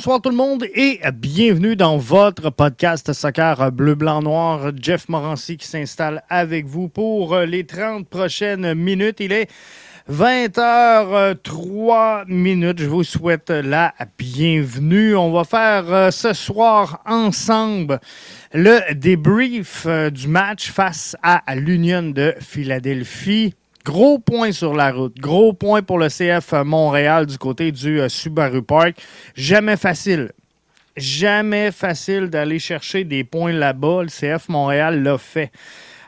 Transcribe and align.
Bonsoir 0.00 0.22
tout 0.22 0.30
le 0.30 0.36
monde 0.36 0.64
et 0.74 0.98
bienvenue 1.12 1.76
dans 1.76 1.98
votre 1.98 2.48
podcast 2.48 3.12
Soccer 3.12 3.70
Bleu, 3.70 3.94
Blanc, 3.94 4.22
Noir. 4.22 4.72
Jeff 4.80 5.10
Morancy 5.10 5.58
qui 5.58 5.66
s'installe 5.66 6.22
avec 6.30 6.64
vous 6.64 6.88
pour 6.88 7.36
les 7.40 7.66
30 7.66 8.08
prochaines 8.08 8.72
minutes. 8.72 9.18
Il 9.20 9.30
est 9.30 9.50
20h03 10.10 12.24
minutes. 12.28 12.78
Je 12.78 12.88
vous 12.88 13.04
souhaite 13.04 13.50
la 13.50 13.92
bienvenue. 14.16 15.14
On 15.16 15.32
va 15.32 15.44
faire 15.44 15.92
euh, 15.92 16.10
ce 16.10 16.32
soir 16.32 17.02
ensemble 17.04 18.00
le 18.54 18.94
débrief 18.94 19.84
euh, 19.84 20.08
du 20.08 20.28
match 20.28 20.70
face 20.70 21.14
à 21.22 21.42
l'Union 21.54 22.04
de 22.04 22.34
Philadelphie. 22.40 23.54
Gros 23.84 24.18
point 24.18 24.52
sur 24.52 24.74
la 24.74 24.92
route. 24.92 25.18
Gros 25.18 25.52
point 25.54 25.82
pour 25.82 25.98
le 25.98 26.08
CF 26.08 26.52
Montréal 26.64 27.26
du 27.26 27.38
côté 27.38 27.72
du 27.72 28.00
euh, 28.00 28.08
Subaru 28.08 28.62
Park. 28.62 29.00
Jamais 29.34 29.76
facile. 29.76 30.32
Jamais 30.96 31.70
facile 31.70 32.28
d'aller 32.28 32.58
chercher 32.58 33.04
des 33.04 33.24
points 33.24 33.52
là-bas. 33.52 34.02
Le 34.02 34.08
CF 34.08 34.48
Montréal 34.48 35.02
l'a 35.02 35.16
fait. 35.16 35.50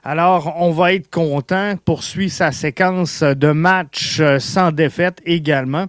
Alors, 0.05 0.55
on 0.59 0.71
va 0.73 0.93
être 0.93 1.09
content. 1.11 1.77
Poursuit 1.83 2.29
sa 2.29 2.53
séquence 2.53 3.23
de 3.23 3.53
matchs 3.53 4.21
euh, 4.21 4.39
sans 4.39 4.71
défaite 4.71 5.21
également. 5.25 5.87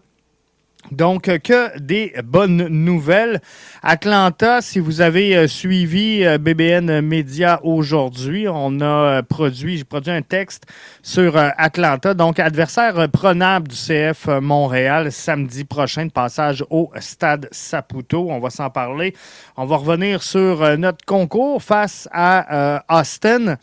Donc, 0.92 1.24
que 1.40 1.80
des 1.80 2.14
bonnes 2.24 2.68
nouvelles. 2.68 3.42
Atlanta, 3.82 4.62
si 4.62 4.80
vous 4.80 5.02
avez 5.02 5.36
euh, 5.36 5.48
suivi 5.48 6.24
euh, 6.24 6.38
BBN 6.38 7.02
Media 7.02 7.60
aujourd'hui, 7.64 8.48
on 8.48 8.80
a 8.82 8.86
euh, 8.86 9.22
produit, 9.22 9.78
j'ai 9.78 9.84
produit 9.84 10.12
un 10.12 10.22
texte 10.22 10.66
sur 11.02 11.36
Atlanta. 11.38 12.14
Donc, 12.14 12.40
adversaire 12.40 13.10
prenable 13.10 13.70
du 13.70 13.76
CF 13.76 14.28
Montréal 14.42 15.12
samedi 15.12 15.64
prochain, 15.64 16.10
passage 16.10 16.64
au 16.70 16.92
Stade 17.00 17.48
Saputo. 17.52 18.28
On 18.30 18.40
va 18.40 18.50
s'en 18.50 18.70
parler. 18.70 19.16
On 19.58 19.66
va 19.66 19.78
revenir 19.78 20.22
sur 20.22 20.78
notre 20.78 21.06
concours 21.06 21.62
face 21.62 22.08
à 22.12 22.84
Austin 22.90 23.58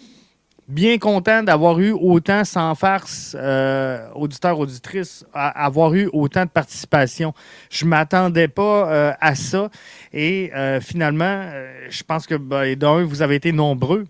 bien 0.70 0.98
content 0.98 1.42
d'avoir 1.42 1.80
eu 1.80 1.90
autant, 1.90 2.44
sans 2.44 2.74
farce, 2.74 3.36
euh, 3.38 4.08
auditeurs, 4.14 4.58
auditrices, 4.58 5.26
avoir 5.34 5.94
eu 5.94 6.08
autant 6.12 6.44
de 6.44 6.50
participation. 6.50 7.34
Je 7.70 7.84
ne 7.84 7.90
m'attendais 7.90 8.48
pas 8.48 8.90
euh, 8.90 9.12
à 9.20 9.34
ça. 9.34 9.68
Et 10.12 10.50
euh, 10.54 10.80
finalement, 10.80 11.50
je 11.88 12.02
pense 12.04 12.26
que 12.26 12.36
ben, 12.36 12.76
vous 13.02 13.22
avez 13.22 13.34
été 13.34 13.52
nombreux 13.52 14.06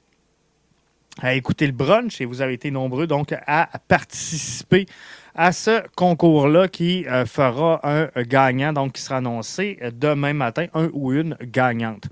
à 1.22 1.34
écouter 1.34 1.66
le 1.66 1.72
brunch 1.72 2.20
et 2.20 2.24
vous 2.24 2.40
avez 2.40 2.54
été 2.54 2.70
nombreux 2.70 3.06
donc 3.06 3.34
à 3.46 3.68
participer 3.88 4.86
à 5.34 5.52
ce 5.52 5.82
concours-là 5.94 6.68
qui 6.68 7.04
fera 7.26 7.80
un 7.82 8.08
gagnant, 8.22 8.72
donc 8.72 8.92
qui 8.92 9.02
sera 9.02 9.18
annoncé 9.18 9.78
demain 9.92 10.32
matin, 10.32 10.66
un 10.72 10.88
ou 10.92 11.12
une 11.12 11.36
gagnante. 11.42 12.04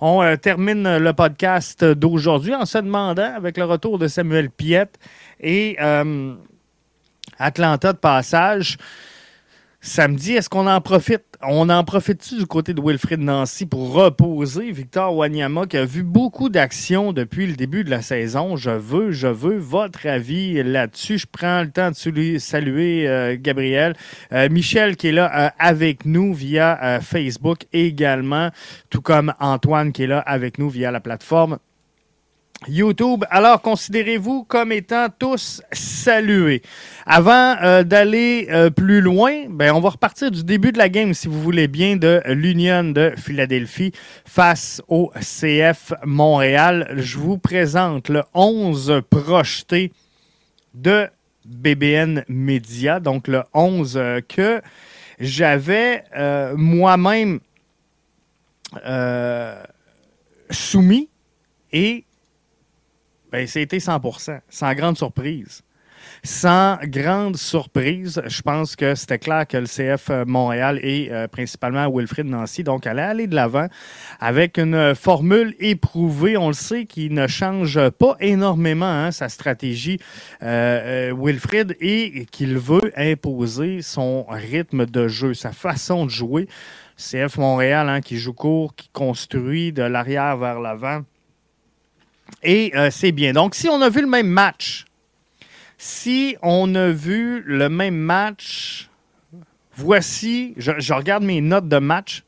On 0.00 0.22
euh, 0.22 0.36
termine 0.36 0.98
le 0.98 1.12
podcast 1.12 1.84
d'aujourd'hui 1.84 2.54
en 2.54 2.64
se 2.66 2.78
demandant, 2.78 3.34
avec 3.34 3.56
le 3.56 3.64
retour 3.64 3.98
de 3.98 4.08
Samuel 4.08 4.50
Piette 4.50 4.98
et 5.40 5.76
euh, 5.80 6.34
Atlanta 7.38 7.92
de 7.92 7.98
passage, 7.98 8.78
samedi, 9.80 10.32
est-ce 10.32 10.48
qu'on 10.48 10.66
en 10.66 10.80
profite? 10.80 11.24
On 11.46 11.68
en 11.68 11.84
profite-tu 11.84 12.36
du 12.36 12.46
côté 12.46 12.72
de 12.72 12.80
Wilfrid 12.80 13.20
Nancy 13.20 13.66
pour 13.66 13.92
reposer 13.92 14.70
Victor 14.70 15.14
Wanyama 15.14 15.66
qui 15.66 15.76
a 15.76 15.84
vu 15.84 16.02
beaucoup 16.02 16.48
d'actions 16.48 17.12
depuis 17.12 17.46
le 17.46 17.54
début 17.54 17.84
de 17.84 17.90
la 17.90 18.00
saison? 18.00 18.56
Je 18.56 18.70
veux, 18.70 19.10
je 19.10 19.26
veux 19.26 19.58
votre 19.58 20.06
avis 20.06 20.62
là-dessus. 20.62 21.18
Je 21.18 21.26
prends 21.30 21.60
le 21.62 21.70
temps 21.70 21.90
de 21.90 22.38
saluer 22.38 23.06
euh, 23.08 23.36
Gabriel. 23.38 23.94
Euh, 24.32 24.48
Michel 24.48 24.96
qui 24.96 25.08
est 25.08 25.12
là 25.12 25.46
euh, 25.46 25.50
avec 25.58 26.06
nous 26.06 26.32
via 26.32 27.00
Facebook 27.02 27.66
également, 27.72 28.50
tout 28.88 29.02
comme 29.02 29.34
Antoine 29.38 29.92
qui 29.92 30.04
est 30.04 30.06
là 30.06 30.20
avec 30.20 30.58
nous 30.58 30.70
via 30.70 30.90
la 30.90 31.00
plateforme 31.00 31.58
YouTube. 32.68 33.24
Alors, 33.30 33.60
considérez-vous 33.60 34.44
comme 34.44 34.72
étant 34.72 35.08
tous 35.18 35.62
salués. 35.72 36.62
Avant 37.06 37.56
euh, 37.62 37.82
d'aller 37.84 38.48
euh, 38.50 38.70
plus 38.70 39.00
loin, 39.00 39.46
ben, 39.48 39.72
on 39.72 39.80
va 39.80 39.90
repartir 39.90 40.30
du 40.30 40.44
début 40.44 40.72
de 40.72 40.78
la 40.78 40.88
game, 40.88 41.14
si 41.14 41.28
vous 41.28 41.40
voulez 41.40 41.68
bien, 41.68 41.96
de 41.96 42.22
l'Union 42.26 42.84
de 42.84 43.12
Philadelphie 43.16 43.92
face 44.24 44.82
au 44.88 45.12
CF 45.20 45.92
Montréal. 46.04 46.94
Je 46.96 47.18
vous 47.18 47.38
présente 47.38 48.08
le 48.08 48.22
11 48.34 49.02
projeté 49.10 49.92
de 50.74 51.08
BBN 51.44 52.24
Media, 52.28 53.00
donc 53.00 53.28
le 53.28 53.42
11 53.52 53.96
euh, 53.96 54.20
que 54.20 54.62
j'avais 55.20 56.02
moi-même 56.56 57.38
soumis 60.50 61.08
et 61.72 62.04
ben, 63.34 63.48
c'était 63.48 63.78
100% 63.78 64.38
sans 64.48 64.74
grande 64.74 64.96
surprise. 64.96 65.64
Sans 66.22 66.78
grande 66.84 67.36
surprise, 67.36 68.22
je 68.26 68.42
pense 68.42 68.76
que 68.76 68.94
c'était 68.94 69.18
clair 69.18 69.44
que 69.48 69.56
le 69.56 69.66
CF 69.66 70.10
euh, 70.10 70.24
Montréal 70.24 70.78
et 70.84 71.08
euh, 71.10 71.26
principalement 71.26 71.90
Wilfrid 71.92 72.26
Nancy 72.26 72.62
donc 72.62 72.86
allait 72.86 73.02
aller 73.02 73.26
de 73.26 73.34
l'avant 73.34 73.66
avec 74.20 74.56
une 74.56 74.94
formule 74.94 75.56
éprouvée. 75.58 76.36
On 76.36 76.46
le 76.46 76.54
sait 76.54 76.84
qui 76.84 77.10
ne 77.10 77.26
change 77.26 77.90
pas 77.98 78.16
énormément 78.20 78.86
hein, 78.86 79.10
sa 79.10 79.28
stratégie 79.28 79.98
euh, 80.44 81.12
Wilfrid 81.18 81.76
et 81.80 82.26
qu'il 82.30 82.56
veut 82.56 82.92
imposer 82.96 83.82
son 83.82 84.26
rythme 84.28 84.86
de 84.86 85.08
jeu, 85.08 85.34
sa 85.34 85.50
façon 85.50 86.04
de 86.06 86.10
jouer. 86.10 86.46
CF 86.96 87.38
Montréal 87.38 87.88
hein, 87.88 88.00
qui 88.00 88.16
joue 88.16 88.32
court, 88.32 88.76
qui 88.76 88.88
construit 88.90 89.72
de 89.72 89.82
l'arrière 89.82 90.36
vers 90.36 90.60
l'avant 90.60 91.02
et 92.42 92.72
euh, 92.76 92.90
c'est 92.90 93.12
bien. 93.12 93.32
Donc, 93.32 93.54
si 93.54 93.68
on 93.68 93.80
a 93.80 93.88
vu 93.88 94.00
le 94.00 94.06
même 94.06 94.28
match, 94.28 94.84
si 95.78 96.36
on 96.42 96.74
a 96.74 96.88
vu 96.88 97.42
le 97.46 97.68
même 97.68 97.96
match, 97.96 98.88
voici, 99.76 100.54
je, 100.56 100.92
regarde 100.92 101.24
mes 101.24 101.40
notes 101.40 101.68
de 101.68 101.78
match, 101.78 102.22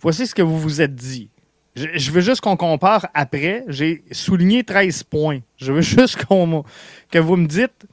voici 0.00 0.26
ce 0.26 0.34
que 0.34 0.42
vous 0.42 0.58
vous 0.58 0.80
êtes 0.80 0.94
dit. 0.94 1.30
Je, 1.74 2.10
veux 2.10 2.22
juste 2.22 2.40
qu'on 2.40 2.56
compare 2.56 3.06
après. 3.12 3.64
J'ai 3.68 4.02
souligné 4.10 4.64
13 4.64 5.02
points. 5.04 5.40
Je 5.58 5.72
veux 5.72 5.80
juste 5.82 6.16
que 6.24 7.18
vous 7.18 7.36
me 7.36 7.46
dites, 7.46 7.86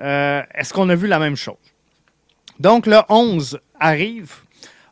euh, 0.00 0.42
est-ce 0.54 0.72
qu'on 0.72 0.88
a 0.88 0.94
vu 0.94 1.08
la 1.08 1.18
même 1.18 1.36
chose? 1.36 1.56
Donc, 2.60 2.86
le 2.86 2.98
11 3.08 3.58
arrive. 3.80 4.43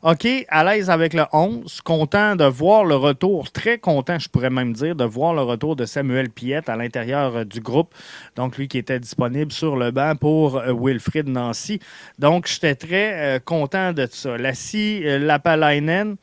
OK, 0.04 0.26
à 0.48 0.64
l'aise 0.64 0.90
avec 0.90 1.14
le 1.14 1.22
11, 1.32 1.80
content 1.82 2.34
de 2.34 2.44
voir 2.44 2.84
le 2.84 2.96
retour, 2.96 3.52
très 3.52 3.78
content, 3.78 4.18
je 4.18 4.28
pourrais 4.28 4.50
même 4.50 4.72
dire, 4.72 4.96
de 4.96 5.04
voir 5.04 5.32
le 5.32 5.42
retour 5.42 5.76
de 5.76 5.84
Samuel 5.84 6.28
Piette 6.28 6.68
à 6.68 6.74
l'intérieur 6.74 7.36
euh, 7.36 7.44
du 7.44 7.60
groupe. 7.60 7.94
Donc, 8.34 8.58
lui 8.58 8.66
qui 8.66 8.78
était 8.78 8.98
disponible 8.98 9.52
sur 9.52 9.76
le 9.76 9.92
banc 9.92 10.16
pour 10.16 10.56
euh, 10.56 10.72
Wilfrid 10.76 11.28
Nancy. 11.28 11.78
Donc, 12.18 12.48
j'étais 12.48 12.74
très 12.74 13.36
euh, 13.36 13.38
content 13.38 13.92
de 13.92 14.08
ça. 14.10 14.36
Lassie 14.36 15.02
Lapalainen, 15.04 16.16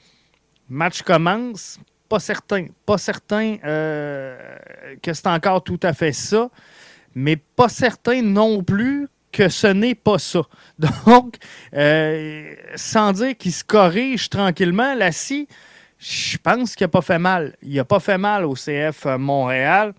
match 0.68 1.02
commence. 1.02 1.80
Pas 2.10 2.20
certain, 2.20 2.66
pas 2.86 2.98
certain 2.98 3.58
que 3.58 5.14
c'est 5.14 5.28
encore 5.28 5.64
tout 5.64 5.80
à 5.84 5.94
fait 5.94 6.12
ça, 6.12 6.50
mais 7.14 7.38
pas 7.38 7.70
certain 7.70 8.24
non 8.24 8.64
plus 8.64 9.08
que 9.32 9.50
ce 9.50 9.68
n'est 9.68 9.96
pas 9.96 10.20
ça. 10.20 10.42
Donc, 10.80 11.36
euh, 11.74 12.54
sans 12.76 13.14
dire 13.14 13.38
qu'il 13.38 13.54
se 13.54 13.64
corrige 13.64 14.30
tranquillement, 14.30 14.96
Lassie, 14.96 15.48
je 16.00 16.38
pense 16.38 16.76
qu'il 16.76 16.86
n'a 16.86 16.90
pas 16.90 17.02
fait 17.02 17.20
mal. 17.20 17.56
Il 17.62 17.76
n'a 17.76 17.86
pas 17.86 18.00
fait 18.00 18.18
mal 18.18 18.46
au 18.46 18.54
CF 18.54 19.06
Montréal. 19.18 19.94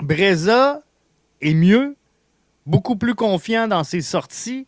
Breza 0.00 0.80
est 1.40 1.54
mieux, 1.54 1.96
beaucoup 2.66 2.96
plus 2.96 3.14
confiant 3.14 3.68
dans 3.68 3.84
ses 3.84 4.00
sorties. 4.00 4.66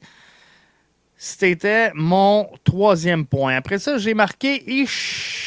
C'était 1.17 1.91
mon 1.95 2.49
troisième 2.65 3.27
point. 3.27 3.57
Après 3.57 3.79
ça, 3.79 3.99
j'ai 3.99 4.15
marqué 4.15 4.63
Ish 4.71 5.46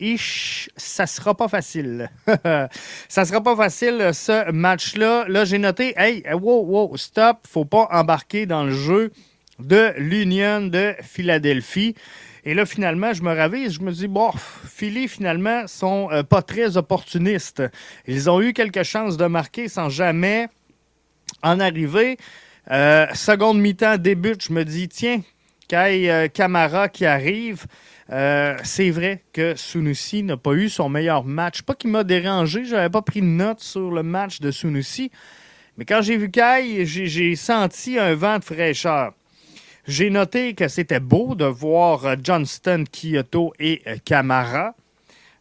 ish, 0.00 0.70
ça 0.76 1.06
sera 1.06 1.34
pas 1.34 1.48
facile. 1.48 2.10
ça 3.08 3.24
sera 3.24 3.42
pas 3.42 3.56
facile 3.56 4.10
ce 4.12 4.50
match-là. 4.50 5.26
Là, 5.28 5.44
j'ai 5.44 5.58
noté, 5.58 5.94
hey, 5.96 6.24
wow, 6.32 6.64
wow, 6.64 6.96
stop, 6.96 7.38
faut 7.48 7.64
pas 7.64 7.88
embarquer 7.90 8.46
dans 8.46 8.64
le 8.64 8.72
jeu 8.72 9.12
de 9.58 9.92
l'Union 9.96 10.62
de 10.62 10.94
Philadelphie. 11.02 11.94
Et 12.44 12.54
là, 12.54 12.64
finalement, 12.64 13.12
je 13.12 13.22
me 13.22 13.34
ravise, 13.34 13.74
je 13.74 13.80
me 13.80 13.92
dis, 13.92 14.08
bon, 14.08 14.30
Philly, 14.66 15.08
finalement, 15.08 15.66
sont 15.66 16.08
euh, 16.10 16.22
pas 16.22 16.42
très 16.42 16.76
opportunistes. 16.76 17.62
Ils 18.06 18.30
ont 18.30 18.40
eu 18.40 18.52
quelques 18.52 18.84
chances 18.84 19.16
de 19.16 19.26
marquer 19.26 19.68
sans 19.68 19.88
jamais 19.88 20.48
en 21.42 21.60
arriver. 21.60 22.16
Euh, 22.70 23.06
seconde 23.14 23.60
mi-temps 23.60 23.98
débute, 23.98 24.44
je 24.44 24.52
me 24.52 24.64
dis, 24.64 24.88
tiens, 24.88 25.20
Kai 25.68 26.10
euh, 26.10 26.28
Camara 26.28 26.88
qui 26.88 27.04
arrive. 27.04 27.66
Euh, 28.10 28.56
c'est 28.64 28.90
vrai 28.90 29.22
que 29.32 29.54
Sunusi 29.54 30.22
n'a 30.22 30.36
pas 30.36 30.52
eu 30.52 30.68
son 30.68 30.88
meilleur 30.88 31.24
match. 31.24 31.62
Pas 31.62 31.74
qu'il 31.74 31.90
m'a 31.90 32.04
dérangé, 32.04 32.64
je 32.64 32.74
n'avais 32.74 32.88
pas 32.88 33.02
pris 33.02 33.20
de 33.20 33.26
note 33.26 33.60
sur 33.60 33.90
le 33.90 34.02
match 34.02 34.40
de 34.40 34.50
Sunusi. 34.50 35.10
Mais 35.76 35.84
quand 35.84 36.00
j'ai 36.00 36.16
vu 36.16 36.30
Kai, 36.30 36.86
j'ai 36.86 37.36
senti 37.36 37.98
un 37.98 38.14
vent 38.14 38.38
de 38.38 38.44
fraîcheur. 38.44 39.12
J'ai 39.86 40.10
noté 40.10 40.54
que 40.54 40.68
c'était 40.68 41.00
beau 41.00 41.34
de 41.34 41.44
voir 41.44 42.04
euh, 42.04 42.16
Johnston, 42.22 42.84
Kyoto 42.90 43.52
et 43.58 43.82
Camara. 44.04 44.74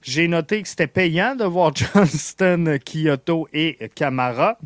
J'ai 0.02 0.28
noté 0.28 0.62
que 0.62 0.68
c'était 0.68 0.88
payant 0.88 1.36
de 1.36 1.44
voir 1.44 1.74
Johnston, 1.76 2.78
Kyoto 2.86 3.48
et 3.52 3.78
Camara. 3.94 4.58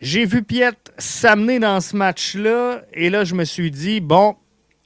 J'ai 0.00 0.26
vu 0.26 0.44
Piet 0.44 0.76
s'amener 0.96 1.58
dans 1.58 1.80
ce 1.80 1.96
match-là 1.96 2.82
et 2.92 3.10
là, 3.10 3.24
je 3.24 3.34
me 3.34 3.44
suis 3.44 3.72
dit, 3.72 4.00
bon, 4.00 4.36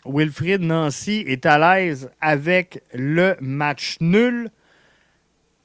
Wilfried 0.05 0.61
Nancy 0.61 1.25
est 1.27 1.47
à 1.47 1.59
l'aise 1.59 2.11
avec 2.21 2.83
le 2.93 3.37
match 3.41 3.97
nul. 4.01 4.51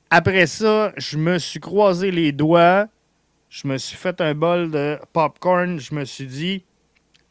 Après 0.10 0.48
ça, 0.48 0.94
je 0.98 1.18
me 1.18 1.38
suis 1.38 1.60
croisé 1.60 2.12
les 2.12 2.31
doigts. 2.31 2.88
Je 3.50 3.68
me 3.68 3.78
suis 3.78 3.98
fait 3.98 4.22
un 4.22 4.34
bol 4.34 4.72
de 4.72 5.00
popcorn. 5.13 5.80
Je 5.80 5.94
me 5.95 6.06
suis 6.06 6.28
dit, 6.28 6.63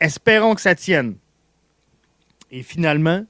espérons 0.01 0.55
que 0.55 0.61
ça 0.61 0.75
tienne. 0.75 1.17
Et 2.51 2.63
finalement, 2.63 3.25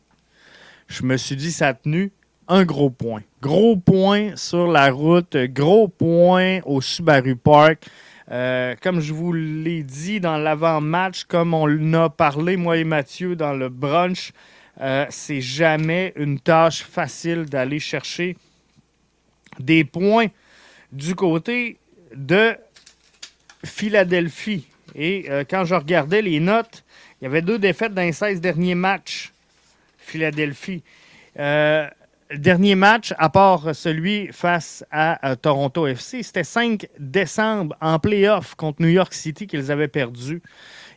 je 0.89 1.03
me 1.03 1.17
suis 1.17 1.37
dit, 1.37 1.53
ça 1.53 1.69
a 1.69 1.75
tenu 1.75 2.13
un 2.49 2.65
gros 2.65 2.91
point. 2.91 3.23
Gros 3.43 3.77
point 3.77 4.37
sur 4.37 4.67
la 4.69 4.91
route, 4.91 5.37
gros 5.37 5.89
point 5.89 6.61
au 6.65 6.81
Subaru 6.81 7.37
Park. 7.37 7.87
Euh, 8.31 8.75
comme 8.81 9.01
je 9.01 9.13
vous 9.13 9.33
l'ai 9.33 9.83
dit 9.83 10.21
dans 10.21 10.37
l'avant-match, 10.37 11.25
comme 11.25 11.55
on 11.55 11.93
a 11.95 12.11
parlé, 12.11 12.57
moi 12.57 12.77
et 12.77 12.85
Mathieu, 12.85 13.37
dans 13.37 13.53
le 13.53 13.69
brunch, 13.69 14.33
euh, 14.81 15.07
c'est 15.11 15.41
jamais 15.41 16.13
une 16.17 16.41
tâche 16.41 16.83
facile 16.83 17.45
d'aller 17.45 17.79
chercher 17.79 18.37
des 19.59 19.85
points 19.85 20.27
du 20.93 21.15
côté 21.15 21.79
de 22.15 22.57
Philadelphie. 23.65 24.67
Et 24.95 25.27
euh, 25.31 25.45
quand 25.49 25.65
je 25.65 25.75
regardais 25.75 26.23
les 26.23 26.41
notes, 26.41 26.85
il 27.21 27.25
y 27.25 27.27
avait 27.27 27.43
deux 27.43 27.59
défaites 27.59 27.95
dans 27.95 28.03
les 28.03 28.13
16 28.13 28.41
derniers 28.41 28.75
matchs. 28.75 29.33
Philadelphie. 29.99 30.83
Dernier 32.35 32.75
match, 32.75 33.13
à 33.19 33.29
part 33.29 33.75
celui 33.75 34.29
face 34.33 34.85
à 34.91 35.37
Toronto 35.37 35.87
FC, 35.87 36.23
c'était 36.23 36.45
5 36.45 36.87
décembre 36.99 37.77
en 37.81 37.99
playoff 37.99 38.55
contre 38.55 38.83
New 38.83 38.89
York 38.89 39.13
City 39.13 39.47
qu'ils 39.47 39.71
avaient 39.71 39.89
perdu. 39.89 40.43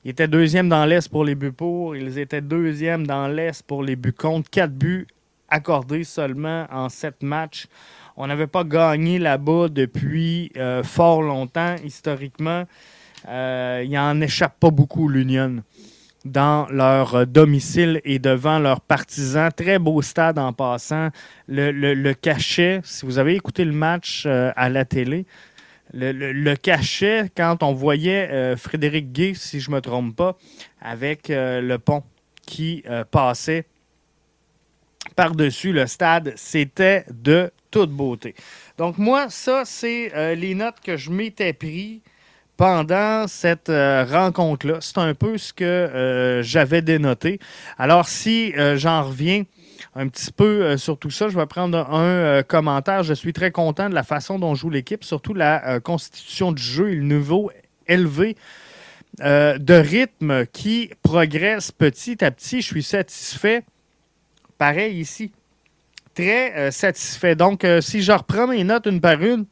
Ils 0.03 0.11
étaient 0.11 0.27
deuxième 0.27 0.69
dans 0.69 0.85
l'Est 0.85 1.09
pour 1.09 1.23
les 1.23 1.35
buts 1.35 1.51
pour. 1.51 1.95
Ils 1.95 2.17
étaient 2.19 2.41
deuxième 2.41 3.05
dans 3.05 3.27
l'Est 3.27 3.63
pour 3.63 3.83
les 3.83 3.95
buts 3.95 4.13
contre. 4.13 4.49
Quatre 4.49 4.73
buts 4.73 5.07
accordés 5.49 6.03
seulement 6.03 6.65
en 6.71 6.89
sept 6.89 7.21
matchs. 7.21 7.67
On 8.15 8.27
n'avait 8.27 8.47
pas 8.47 8.63
gagné 8.63 9.19
là-bas 9.19 9.69
depuis 9.69 10.51
euh, 10.57 10.83
fort 10.83 11.21
longtemps, 11.21 11.75
historiquement. 11.83 12.63
Euh, 13.27 13.83
il 13.85 13.91
n'en 13.91 14.19
échappe 14.21 14.59
pas 14.59 14.71
beaucoup, 14.71 15.09
l'Union 15.09 15.63
dans 16.25 16.67
leur 16.69 17.15
euh, 17.15 17.25
domicile 17.25 18.01
et 18.03 18.19
devant 18.19 18.59
leurs 18.59 18.81
partisans. 18.81 19.51
Très 19.55 19.79
beau 19.79 20.01
stade 20.01 20.37
en 20.37 20.53
passant. 20.53 21.09
Le, 21.47 22.13
cachet, 22.13 22.81
si 22.83 23.05
vous 23.05 23.17
avez 23.17 23.35
écouté 23.35 23.65
le 23.65 23.71
match 23.71 24.23
euh, 24.25 24.51
à 24.55 24.69
la 24.69 24.85
télé, 24.85 25.25
le, 25.93 26.53
cachet, 26.55 27.31
quand 27.35 27.63
on 27.63 27.73
voyait 27.73 28.29
euh, 28.29 28.55
Frédéric 28.55 29.11
Gay, 29.11 29.33
si 29.33 29.59
je 29.59 29.71
ne 29.71 29.75
me 29.75 29.81
trompe 29.81 30.15
pas, 30.15 30.37
avec 30.81 31.29
le 31.29 31.77
pont 31.77 32.03
qui 32.45 32.83
passait 33.11 33.65
par-dessus 35.15 35.71
le 35.71 35.87
stade, 35.87 36.33
c'était 36.35 37.05
de 37.11 37.51
toute 37.71 37.91
beauté. 37.91 38.35
Donc 38.77 38.97
moi, 38.97 39.29
ça, 39.29 39.63
c'est 39.65 40.35
les 40.35 40.55
notes 40.55 40.79
que 40.83 40.95
je 40.95 41.11
m'étais 41.11 41.53
pris 41.53 42.01
pendant 42.59 43.25
cette 43.29 43.69
euh, 43.69 44.03
rencontre-là. 44.03 44.79
C'est 44.81 44.97
un 44.97 45.13
peu 45.13 45.37
ce 45.37 45.53
que 45.53 45.63
euh, 45.63 46.43
j'avais 46.43 46.81
dénoté. 46.81 47.39
Alors, 47.77 48.09
si 48.09 48.53
euh, 48.57 48.75
j'en 48.75 49.03
reviens 49.03 49.43
un 49.95 50.09
petit 50.09 50.29
peu 50.33 50.75
sur 50.75 50.99
tout 50.99 51.09
ça, 51.09 51.29
je 51.29 51.39
vais 51.39 51.45
prendre 51.45 51.77
un 51.89 52.43
commentaire. 52.43 53.03
Je 53.03 53.13
suis 53.13 53.31
très 53.31 53.51
content 53.51 53.87
de 53.87 53.95
la 53.95 54.03
façon 54.03 54.37
dont 54.37 54.55
joue 54.55 54.69
l'équipe, 54.69 55.05
surtout 55.05 55.33
la 55.33 55.79
constitution 55.79 56.51
du 56.51 56.61
jeu 56.61 56.91
et 56.91 56.95
le 56.95 57.03
niveau 57.03 57.49
élevé 57.87 58.35
de 59.19 59.73
rythme 59.73 60.45
qui 60.47 60.91
progresse 61.01 61.71
petit 61.71 62.23
à 62.23 62.29
petit. 62.29 62.61
Je 62.61 62.67
suis 62.67 62.83
satisfait. 62.83 63.63
Pareil 64.57 64.99
ici. 64.99 65.31
Très 66.13 66.71
satisfait. 66.71 67.35
Donc, 67.35 67.65
si 67.79 68.01
je 68.01 68.11
reprends 68.11 68.47
mes 68.47 68.65
notes 68.65 68.85
une 68.85 69.01
par 69.01 69.23
une, 69.23 69.45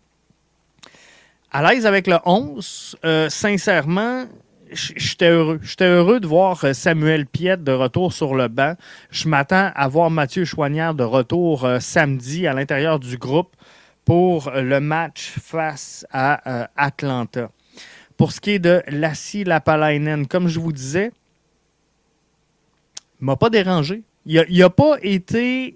à 1.57 1.73
l'aise 1.73 1.87
avec 1.87 2.05
le 2.05 2.17
11. 2.23 2.97
Euh, 3.03 3.29
sincèrement, 3.29 4.25
j'étais 4.71 5.29
heureux. 5.29 5.59
J'étais 5.63 5.87
heureux 5.87 6.19
de 6.19 6.27
voir 6.27 6.63
euh, 6.63 6.73
Samuel 6.73 7.25
Piette 7.25 7.63
de 7.63 7.71
retour 7.71 8.13
sur 8.13 8.35
le 8.35 8.47
banc. 8.47 8.75
Je 9.09 9.27
m'attends 9.27 9.71
à 9.73 9.87
voir 9.87 10.11
Mathieu 10.11 10.45
Chouanière 10.45 10.93
de 10.93 11.03
retour 11.03 11.65
euh, 11.65 11.79
samedi 11.79 12.45
à 12.45 12.53
l'intérieur 12.53 12.99
du 12.99 13.17
groupe 13.17 13.55
pour 14.05 14.51
le 14.51 14.79
match 14.79 15.33
face 15.41 16.05
à 16.11 16.69
Atlanta. 16.77 17.49
Pour 18.17 18.33
ce 18.33 18.39
qui 18.39 18.51
est 18.51 18.59
de 18.59 18.83
Lassie 18.87 19.43
Lapalainen, 19.43 20.27
comme 20.27 20.47
je 20.47 20.59
vous 20.59 20.71
disais, 20.71 21.11
il 23.19 23.25
m'a 23.25 23.35
pas 23.35 23.49
dérangé. 23.49 24.03
Il 24.27 24.45
n'a 24.51 24.69
pas 24.69 24.97
été... 25.01 25.75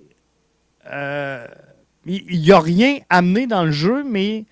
il 2.06 2.48
n'a 2.48 2.60
rien 2.60 3.00
amené 3.10 3.48
dans 3.48 3.66
le 3.66 3.72
jeu, 3.72 4.04
mais 4.04 4.46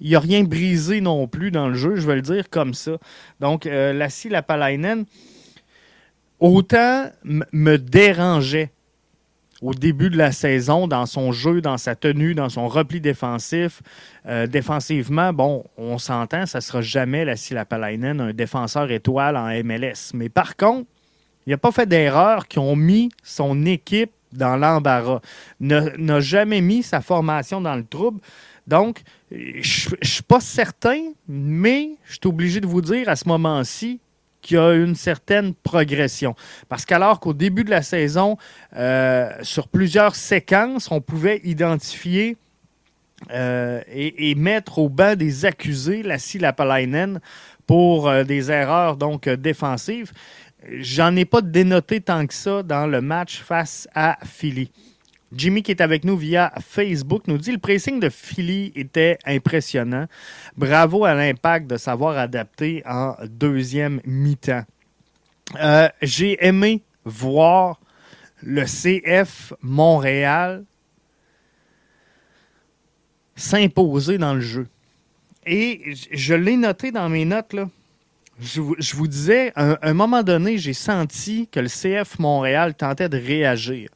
il 0.00 0.08
n'y 0.08 0.16
a 0.16 0.20
rien 0.20 0.44
brisé 0.44 1.00
non 1.00 1.26
plus 1.26 1.50
dans 1.50 1.68
le 1.68 1.74
jeu, 1.74 1.96
je 1.96 2.06
vais 2.06 2.16
le 2.16 2.22
dire 2.22 2.50
comme 2.50 2.74
ça. 2.74 2.92
Donc, 3.40 3.66
euh, 3.66 3.92
Lassie 3.92 4.28
Lapalainen, 4.28 5.04
autant 6.40 7.10
me 7.24 7.76
dérangeait 7.76 8.70
au 9.62 9.72
début 9.72 10.10
de 10.10 10.18
la 10.18 10.30
saison 10.30 10.86
dans 10.86 11.06
son 11.06 11.32
jeu, 11.32 11.60
dans 11.60 11.78
sa 11.78 11.94
tenue, 11.94 12.34
dans 12.34 12.50
son 12.50 12.68
repli 12.68 13.00
défensif. 13.00 13.82
Euh, 14.26 14.46
défensivement, 14.46 15.32
bon, 15.32 15.64
on 15.78 15.96
s'entend, 15.96 16.44
ça 16.44 16.58
ne 16.58 16.62
sera 16.62 16.82
jamais 16.82 17.24
Lassie 17.24 17.54
Lapalainen, 17.54 18.20
un 18.20 18.32
défenseur 18.32 18.90
étoile 18.90 19.36
en 19.36 19.48
MLS. 19.64 20.12
Mais 20.12 20.28
par 20.28 20.56
contre, 20.56 20.86
il 21.46 21.50
n'a 21.50 21.56
pas 21.56 21.72
fait 21.72 21.86
d'erreurs 21.86 22.46
qui 22.48 22.58
ont 22.58 22.76
mis 22.76 23.10
son 23.22 23.64
équipe 23.64 24.12
dans 24.32 24.56
l'embarras. 24.56 25.20
N'a 25.60 26.20
jamais 26.20 26.60
mis 26.60 26.82
sa 26.82 27.00
formation 27.00 27.60
dans 27.60 27.76
le 27.76 27.84
trouble. 27.84 28.20
Donc, 28.66 29.02
je 29.30 29.90
ne 29.90 30.06
suis 30.06 30.22
pas 30.22 30.40
certain, 30.40 31.12
mais 31.28 31.90
je 32.04 32.12
suis 32.12 32.26
obligé 32.26 32.60
de 32.60 32.66
vous 32.66 32.80
dire 32.80 33.08
à 33.08 33.16
ce 33.16 33.28
moment-ci 33.28 34.00
qu'il 34.44 34.56
y 34.56 34.60
a 34.60 34.74
une 34.74 34.94
certaine 34.94 35.54
progression. 35.54 36.36
Parce 36.68 36.84
qu'alors 36.84 37.18
qu'au 37.18 37.32
début 37.32 37.64
de 37.64 37.70
la 37.70 37.82
saison, 37.82 38.36
euh, 38.76 39.30
sur 39.42 39.68
plusieurs 39.68 40.14
séquences, 40.14 40.90
on 40.90 41.00
pouvait 41.00 41.40
identifier 41.44 42.36
euh, 43.32 43.80
et, 43.88 44.34
mettre 44.34 44.78
au 44.78 44.88
banc 44.88 45.16
des 45.16 45.46
accusés 45.46 46.02
la 46.02 46.16
Lapalainen 46.40 47.20
pour 47.66 48.08
euh, 48.08 48.24
des 48.24 48.50
erreurs 48.50 48.96
donc 48.96 49.28
défensives. 49.28 50.12
J'en 50.78 51.16
ai 51.16 51.24
pas 51.24 51.40
dénoté 51.40 52.00
tant 52.00 52.26
que 52.26 52.34
ça 52.34 52.62
dans 52.62 52.86
le 52.86 53.00
match 53.00 53.40
face 53.40 53.88
à 53.94 54.18
Philly. 54.24 54.70
Jimmy, 55.34 55.62
qui 55.62 55.72
est 55.72 55.80
avec 55.80 56.04
nous 56.04 56.16
via 56.16 56.52
Facebook, 56.60 57.24
nous 57.26 57.38
dit 57.38 57.52
le 57.52 57.58
pressing 57.58 57.98
de 57.98 58.08
Philly 58.08 58.72
était 58.76 59.18
impressionnant. 59.26 60.06
Bravo 60.56 61.04
à 61.04 61.14
l'impact 61.14 61.66
de 61.66 61.76
savoir 61.76 62.16
adapter 62.18 62.82
en 62.86 63.16
deuxième 63.24 64.00
mi-temps. 64.04 64.64
Euh, 65.60 65.88
j'ai 66.00 66.44
aimé 66.44 66.82
voir 67.04 67.80
le 68.42 68.64
CF 68.64 69.52
Montréal 69.60 70.64
s'imposer 73.36 74.18
dans 74.18 74.34
le 74.34 74.40
jeu. 74.40 74.68
Et 75.46 75.94
je 76.12 76.34
l'ai 76.34 76.56
noté 76.56 76.92
dans 76.92 77.08
mes 77.08 77.24
notes, 77.24 77.52
là. 77.52 77.68
Je, 78.40 78.60
vous 78.96 79.06
disais, 79.06 79.52
à 79.54 79.78
un 79.88 79.94
moment 79.94 80.24
donné, 80.24 80.58
j'ai 80.58 80.72
senti 80.72 81.46
que 81.46 81.60
le 81.60 81.68
CF 81.68 82.18
Montréal 82.18 82.74
tentait 82.74 83.08
de 83.08 83.16
réagir 83.16 83.90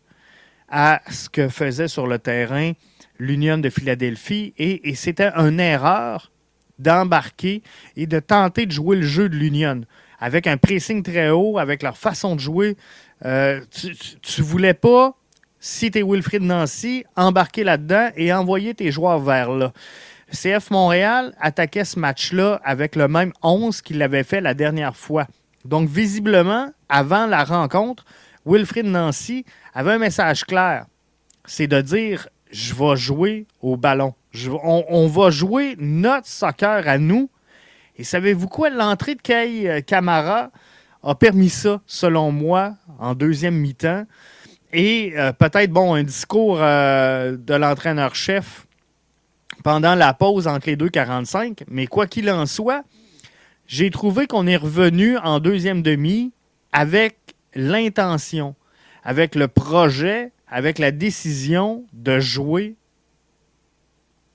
à 0.68 1.00
ce 1.10 1.28
que 1.28 1.48
faisait 1.48 1.88
sur 1.88 2.06
le 2.06 2.18
terrain 2.18 2.72
l'Union 3.18 3.58
de 3.58 3.70
Philadelphie 3.70 4.54
et, 4.58 4.94
c'était 4.94 5.30
une 5.36 5.60
erreur 5.60 6.30
d'embarquer 6.78 7.62
et 7.96 8.06
de 8.06 8.20
tenter 8.20 8.66
de 8.66 8.72
jouer 8.72 8.96
le 8.96 9.02
jeu 9.02 9.28
de 9.28 9.36
l'Union 9.36 9.82
avec 10.20 10.46
un 10.46 10.56
pressing 10.56 11.02
très 11.02 11.30
haut, 11.30 11.58
avec 11.58 11.82
leur 11.82 11.96
façon 11.96 12.34
de 12.34 12.40
jouer. 12.40 12.76
Euh, 13.24 13.60
tu 13.70 14.40
ne 14.40 14.46
voulais 14.46 14.74
pas, 14.74 15.14
si 15.60 15.90
tu 15.90 15.98
es 15.98 16.02
Wilfried 16.02 16.42
Nancy, 16.42 17.04
embarquer 17.16 17.64
là-dedans 17.64 18.10
et 18.16 18.32
envoyer 18.32 18.74
tes 18.74 18.90
joueurs 18.90 19.20
vers 19.20 19.50
là. 19.50 19.72
CF 20.30 20.70
Montréal 20.70 21.34
attaquait 21.40 21.84
ce 21.84 21.98
match-là 21.98 22.60
avec 22.64 22.96
le 22.96 23.08
même 23.08 23.32
11 23.42 23.80
qu'il 23.80 24.02
avait 24.02 24.24
fait 24.24 24.40
la 24.40 24.54
dernière 24.54 24.96
fois. 24.96 25.26
Donc, 25.64 25.88
visiblement, 25.88 26.70
avant 26.88 27.26
la 27.26 27.44
rencontre, 27.44 28.04
Wilfried 28.46 28.86
Nancy 28.86 29.44
avait 29.74 29.92
un 29.92 29.98
message 29.98 30.44
clair. 30.44 30.86
C'est 31.46 31.66
de 31.66 31.80
dire 31.80 32.28
je 32.50 32.74
vais 32.74 32.96
jouer 32.96 33.46
au 33.60 33.76
ballon. 33.76 34.14
on, 34.62 35.06
va 35.06 35.30
jouer 35.30 35.76
notre 35.78 36.26
soccer 36.26 36.88
à 36.88 36.98
nous. 36.98 37.30
Et 37.96 38.04
savez-vous 38.04 38.48
quoi? 38.48 38.70
L'entrée 38.70 39.14
de 39.14 39.20
Kay 39.22 39.68
euh, 39.68 39.80
Camara 39.80 40.50
a 41.02 41.14
permis 41.14 41.50
ça, 41.50 41.80
selon 41.86 42.32
moi, 42.32 42.74
en 42.98 43.14
deuxième 43.14 43.56
mi-temps. 43.56 44.04
Et 44.72 45.14
euh, 45.16 45.32
peut-être, 45.32 45.70
bon, 45.70 45.94
un 45.94 46.04
discours 46.04 46.58
euh, 46.60 47.36
de 47.36 47.54
l'entraîneur-chef 47.54 48.66
pendant 49.64 49.94
la 49.94 50.14
pause 50.14 50.46
entre 50.46 50.68
les 50.68 50.76
deux 50.76 50.88
45, 50.88 51.64
mais 51.68 51.86
quoi 51.86 52.06
qu'il 52.06 52.30
en 52.30 52.46
soit, 52.46 52.84
j'ai 53.66 53.90
trouvé 53.90 54.26
qu'on 54.26 54.46
est 54.46 54.56
revenu 54.56 55.18
en 55.18 55.40
deuxième 55.40 55.82
demi 55.82 56.32
avec 56.72 57.16
l'intention, 57.54 58.54
avec 59.02 59.34
le 59.34 59.48
projet, 59.48 60.32
avec 60.48 60.78
la 60.78 60.90
décision 60.90 61.84
de 61.92 62.20
jouer 62.20 62.76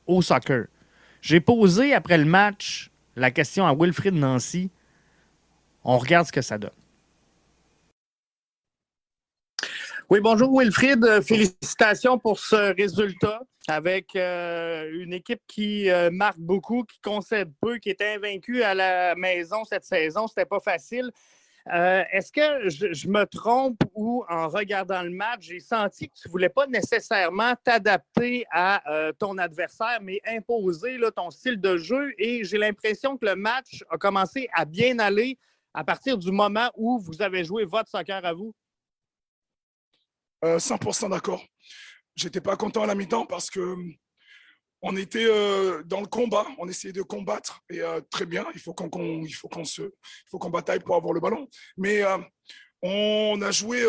au 0.08 0.22
soccer. 0.22 0.68
J'ai 1.22 1.40
posé 1.40 1.94
après 1.94 2.18
le 2.18 2.26
match 2.26 2.92
la 3.16 3.32
question 3.32 3.66
à 3.66 3.74
Wilfrid 3.74 4.14
Nancy. 4.14 4.70
On 5.84 5.98
regarde 5.98 6.28
ce 6.28 6.32
que 6.32 6.42
ça 6.42 6.58
donne. 6.58 6.72
Oui, 10.10 10.20
bonjour 10.22 10.56
Wilfrid. 10.58 11.22
Félicitations 11.22 12.20
pour 12.20 12.38
ce 12.40 12.76
résultat 12.76 13.42
avec 13.68 14.16
euh, 14.16 14.92
une 15.02 15.14
équipe 15.14 15.42
qui 15.48 15.90
euh, 15.90 16.12
marque 16.12 16.40
beaucoup, 16.40 16.84
qui 16.84 17.00
concède 17.00 17.52
peu, 17.62 17.78
qui 17.78 17.90
était 17.90 18.16
invaincue 18.16 18.62
à 18.64 18.74
la 18.74 19.16
maison 19.16 19.64
cette 19.64 19.86
saison. 19.86 20.28
C'était 20.28 20.46
pas 20.46 20.60
facile. 20.60 21.10
Est-ce 21.66 22.32
que 22.32 22.70
je, 22.70 23.08
me 23.08 23.26
trompe 23.26 23.80
ou 23.94 24.26
en 24.30 24.50
regardant 24.50 25.02
le 25.02 25.10
match, 25.10 25.44
j'ai 25.44 25.60
senti 25.60 26.10
que 26.10 26.16
tu 26.16 26.28
ne 26.28 26.32
voulais 26.32 26.50
pas 26.50 26.68
nécessairement 26.68 27.54
t'adapter 27.64 28.46
à 28.52 28.84
ton 29.18 29.38
adversaire, 29.38 30.00
mais 30.02 30.20
imposer 30.26 31.00
ton 31.16 31.32
style 31.32 31.60
de 31.62 31.78
jeu 31.78 32.14
et 32.18 32.44
j'ai 32.44 32.58
l'impression 32.58 33.18
que 33.18 33.26
le 33.26 33.36
match 33.36 33.84
a 33.90 33.98
commencé 33.98 34.50
à 34.54 34.66
bien 34.66 35.00
aller 35.00 35.38
à 35.74 35.84
partir 35.84 36.18
du 36.18 36.32
moment 36.32 36.70
où 36.76 37.00
vous 37.00 37.22
avez 37.22 37.44
joué 37.44 37.66
votre 37.66 37.90
soccer 37.90 38.24
à 38.24 38.34
vous? 38.34 38.54
100% 40.44 41.06
euh, 41.06 41.10
d'accord. 41.10 41.44
J'étais 42.16 42.42
pas 42.42 42.56
content 42.56 42.84
à 42.84 42.86
la 42.86 42.96
mi-temps 42.96 43.26
parce 43.26 43.50
que 43.50 43.60
euh, 43.60 43.78
on 44.84 44.98
était 44.98 45.26
euh, 45.26 45.82
dans 45.84 46.02
le 46.02 46.08
combat, 46.08 46.46
on 46.60 46.68
essayait 46.68 46.94
de 46.94 47.02
combattre 47.02 47.62
et 47.70 47.80
très 48.12 48.26
bien. 48.26 48.46
Il 48.54 48.60
faut 48.60 48.74
qu'on 48.74 49.66
se, 49.66 49.82
il 49.82 50.30
faut 50.30 50.38
qu'on 50.38 50.50
bataille 50.50 50.80
pour 50.80 50.96
avoir 50.96 51.14
le 51.14 51.22
ballon. 51.22 51.48
Mais 51.78 52.04
on 52.82 53.42
a 53.42 53.52
joué 53.52 53.82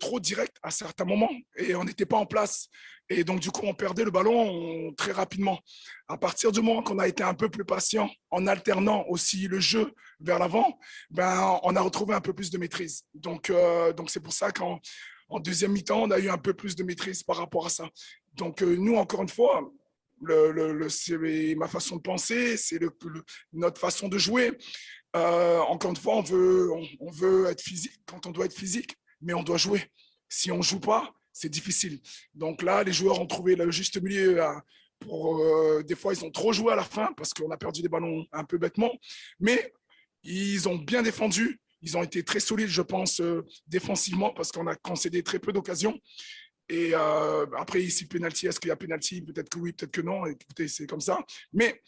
trop 0.00 0.18
direct 0.18 0.56
à 0.62 0.70
certains 0.70 1.04
moments 1.04 1.30
et 1.56 1.74
on 1.74 1.84
n'était 1.84 2.06
pas 2.06 2.16
en 2.16 2.26
place. 2.26 2.68
Et 3.10 3.24
donc, 3.24 3.40
du 3.40 3.50
coup, 3.50 3.62
on 3.64 3.74
perdait 3.74 4.04
le 4.04 4.10
ballon 4.10 4.92
très 4.94 5.12
rapidement. 5.12 5.58
À 6.08 6.16
partir 6.16 6.50
du 6.50 6.60
moment 6.60 6.82
qu'on 6.82 6.98
a 6.98 7.08
été 7.08 7.22
un 7.22 7.34
peu 7.34 7.50
plus 7.50 7.64
patient, 7.64 8.10
en 8.30 8.46
alternant 8.46 9.04
aussi 9.08 9.48
le 9.48 9.60
jeu 9.60 9.94
vers 10.20 10.38
l'avant, 10.38 10.78
ben, 11.10 11.58
on 11.62 11.76
a 11.76 11.80
retrouvé 11.80 12.14
un 12.14 12.20
peu 12.20 12.32
plus 12.32 12.50
de 12.50 12.58
maîtrise. 12.58 13.04
Donc, 13.14 13.52
donc 13.96 14.10
c'est 14.10 14.20
pour 14.20 14.32
ça 14.32 14.50
qu'en 14.50 14.80
en 15.30 15.40
deuxième 15.40 15.72
mi-temps, 15.72 16.02
on 16.02 16.10
a 16.10 16.18
eu 16.18 16.28
un 16.28 16.38
peu 16.38 16.54
plus 16.54 16.74
de 16.74 16.82
maîtrise 16.82 17.22
par 17.22 17.36
rapport 17.36 17.66
à 17.66 17.68
ça. 17.68 17.88
Donc, 18.34 18.62
euh, 18.62 18.76
nous, 18.76 18.96
encore 18.96 19.22
une 19.22 19.28
fois, 19.28 19.70
le, 20.20 20.88
c'est 20.88 21.54
ma 21.56 21.68
façon 21.68 21.96
de 21.96 22.02
penser, 22.02 22.56
c'est 22.56 22.80
notre 23.52 23.80
façon 23.80 24.08
de 24.08 24.18
jouer. 24.18 24.56
Euh, 25.16 25.58
encore 25.60 25.90
une 25.90 25.96
fois, 25.96 26.16
on 26.16 27.10
veut, 27.10 27.46
être 27.46 27.62
physique 27.62 28.00
quand 28.06 28.26
on 28.26 28.30
doit 28.30 28.46
être 28.46 28.54
physique, 28.54 28.96
mais 29.20 29.34
on 29.34 29.42
doit 29.42 29.56
jouer. 29.56 29.82
Si 30.28 30.50
on 30.50 30.58
ne 30.58 30.62
joue 30.62 30.80
pas, 30.80 31.12
c'est 31.32 31.48
difficile. 31.48 32.00
Donc 32.34 32.62
là, 32.62 32.82
les 32.82 32.92
joueurs 32.92 33.20
ont 33.20 33.26
trouvé 33.26 33.56
le 33.56 33.70
juste 33.70 34.00
milieu. 34.02 34.40
pour, 35.00 35.38
euh, 35.38 35.82
des 35.82 35.94
fois, 35.94 36.12
ils 36.12 36.24
ont 36.24 36.30
trop 36.30 36.52
joué 36.52 36.72
à 36.72 36.76
la 36.76 36.84
fin 36.84 37.12
parce 37.16 37.32
qu'on 37.32 37.50
a 37.50 37.56
perdu 37.56 37.82
des 37.82 37.88
ballons 37.88 38.26
un 38.32 38.44
peu 38.44 38.58
bêtement, 38.58 38.92
mais 39.38 39.72
ils 40.22 40.68
ont 40.68 40.76
bien 40.76 41.02
défendu. 41.02 41.60
Ils 41.80 41.96
ont 41.96 42.02
été 42.02 42.24
très 42.24 42.40
solides, 42.40 42.68
je 42.68 42.82
pense, 42.82 43.20
euh, 43.20 43.46
défensivement, 43.66 44.32
parce 44.32 44.50
qu'on 44.50 44.66
a 44.66 44.74
concédé 44.74 45.22
très 45.22 45.38
peu 45.38 45.52
d'occasions. 45.52 45.98
Et 46.68 46.90
euh, 46.94 47.46
après, 47.56 47.82
ici, 47.82 48.06
penalty, 48.06 48.46
est-ce 48.46 48.60
qu'il 48.60 48.68
y 48.68 48.72
a 48.72 48.76
penalty? 48.76 49.22
Peut-être 49.22 49.48
que 49.48 49.58
oui, 49.58 49.72
peut-être 49.72 49.90
que 49.90 50.00
non. 50.02 50.26
Écoutez, 50.26 50.68
c'est 50.68 50.86
comme 50.86 51.00
ça. 51.00 51.18
Mais 51.52 51.80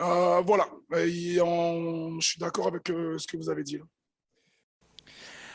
euh, 0.00 0.40
voilà, 0.40 0.68
je 0.90 2.18
suis 2.20 2.38
d'accord 2.38 2.68
avec 2.68 2.86
ce 2.86 3.26
que 3.26 3.36
vous 3.36 3.50
avez 3.50 3.62
dit. 3.62 3.78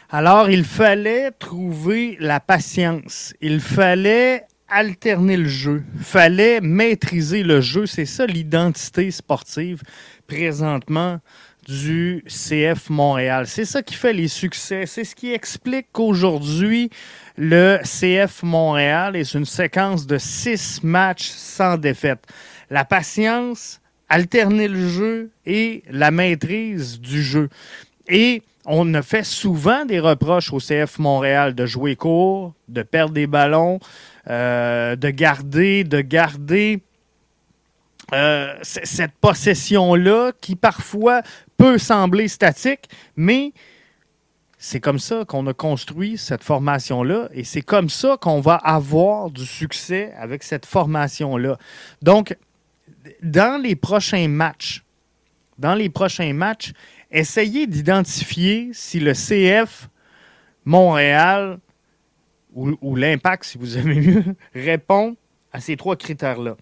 Alors, 0.09 0.49
il 0.49 0.65
fallait 0.65 1.31
trouver 1.31 2.17
la 2.19 2.39
patience. 2.39 3.33
Il 3.41 3.61
fallait 3.61 4.45
alterner 4.67 5.37
le 5.37 5.47
jeu. 5.47 5.83
Il 5.95 6.03
fallait 6.03 6.59
maîtriser 6.61 7.43
le 7.43 7.61
jeu. 7.61 7.85
C'est 7.85 8.05
ça 8.05 8.25
l'identité 8.25 9.09
sportive 9.09 9.81
présentement 10.27 11.19
du 11.67 12.23
CF 12.27 12.89
Montréal. 12.89 13.47
C'est 13.47 13.65
ça 13.65 13.81
qui 13.83 13.93
fait 13.93 14.13
les 14.13 14.27
succès. 14.27 14.85
C'est 14.85 15.03
ce 15.03 15.15
qui 15.15 15.31
explique 15.31 15.87
qu'aujourd'hui, 15.91 16.89
le 17.37 17.79
CF 17.83 18.43
Montréal 18.43 19.15
est 19.15 19.33
une 19.33 19.45
séquence 19.45 20.05
de 20.05 20.17
six 20.17 20.83
matchs 20.83 21.29
sans 21.29 21.77
défaite. 21.77 22.25
La 22.69 22.85
patience, 22.85 23.81
alterner 24.09 24.67
le 24.67 24.87
jeu 24.87 25.31
et 25.45 25.83
la 25.89 26.11
maîtrise 26.11 26.99
du 26.99 27.23
jeu. 27.23 27.49
Et 28.07 28.43
on 28.65 29.01
fait 29.01 29.23
souvent 29.23 29.85
des 29.85 29.99
reproches 29.99 30.53
au 30.53 30.59
CF 30.59 30.99
Montréal 30.99 31.55
de 31.55 31.65
jouer 31.65 31.95
court, 31.95 32.53
de 32.67 32.83
perdre 32.83 33.13
des 33.13 33.27
ballons, 33.27 33.79
euh, 34.29 34.95
de 34.95 35.09
garder, 35.09 35.83
de 35.83 36.01
garder 36.01 36.81
euh, 38.13 38.53
cette 38.61 39.13
possession-là 39.21 40.31
qui 40.41 40.55
parfois 40.55 41.21
peut 41.57 41.77
sembler 41.77 42.27
statique, 42.27 42.89
mais 43.15 43.53
c'est 44.63 44.79
comme 44.79 44.99
ça 44.99 45.25
qu'on 45.25 45.47
a 45.47 45.55
construit 45.55 46.19
cette 46.19 46.43
formation-là 46.43 47.29
et 47.33 47.43
c'est 47.43 47.63
comme 47.63 47.89
ça 47.89 48.15
qu'on 48.21 48.41
va 48.41 48.53
avoir 48.57 49.31
du 49.31 49.43
succès 49.43 50.13
avec 50.19 50.43
cette 50.43 50.67
formation-là. 50.67 51.57
Donc, 52.03 52.37
dans 53.23 53.59
les 53.59 53.75
prochains 53.75 54.27
matchs, 54.27 54.83
dans 55.57 55.73
les 55.73 55.89
prochains 55.89 56.33
matchs, 56.33 56.73
essayez 57.09 57.65
d'identifier 57.65 58.69
si 58.71 58.99
le 58.99 59.13
CF 59.13 59.89
Montréal 60.63 61.57
ou, 62.53 62.77
ou 62.81 62.95
l'impact, 62.95 63.45
si 63.45 63.57
vous 63.57 63.79
aimez 63.79 63.99
mieux, 63.99 64.23
répond 64.53 65.17
à 65.51 65.59
ces 65.59 65.75
trois 65.75 65.95
critères-là. 65.95 66.55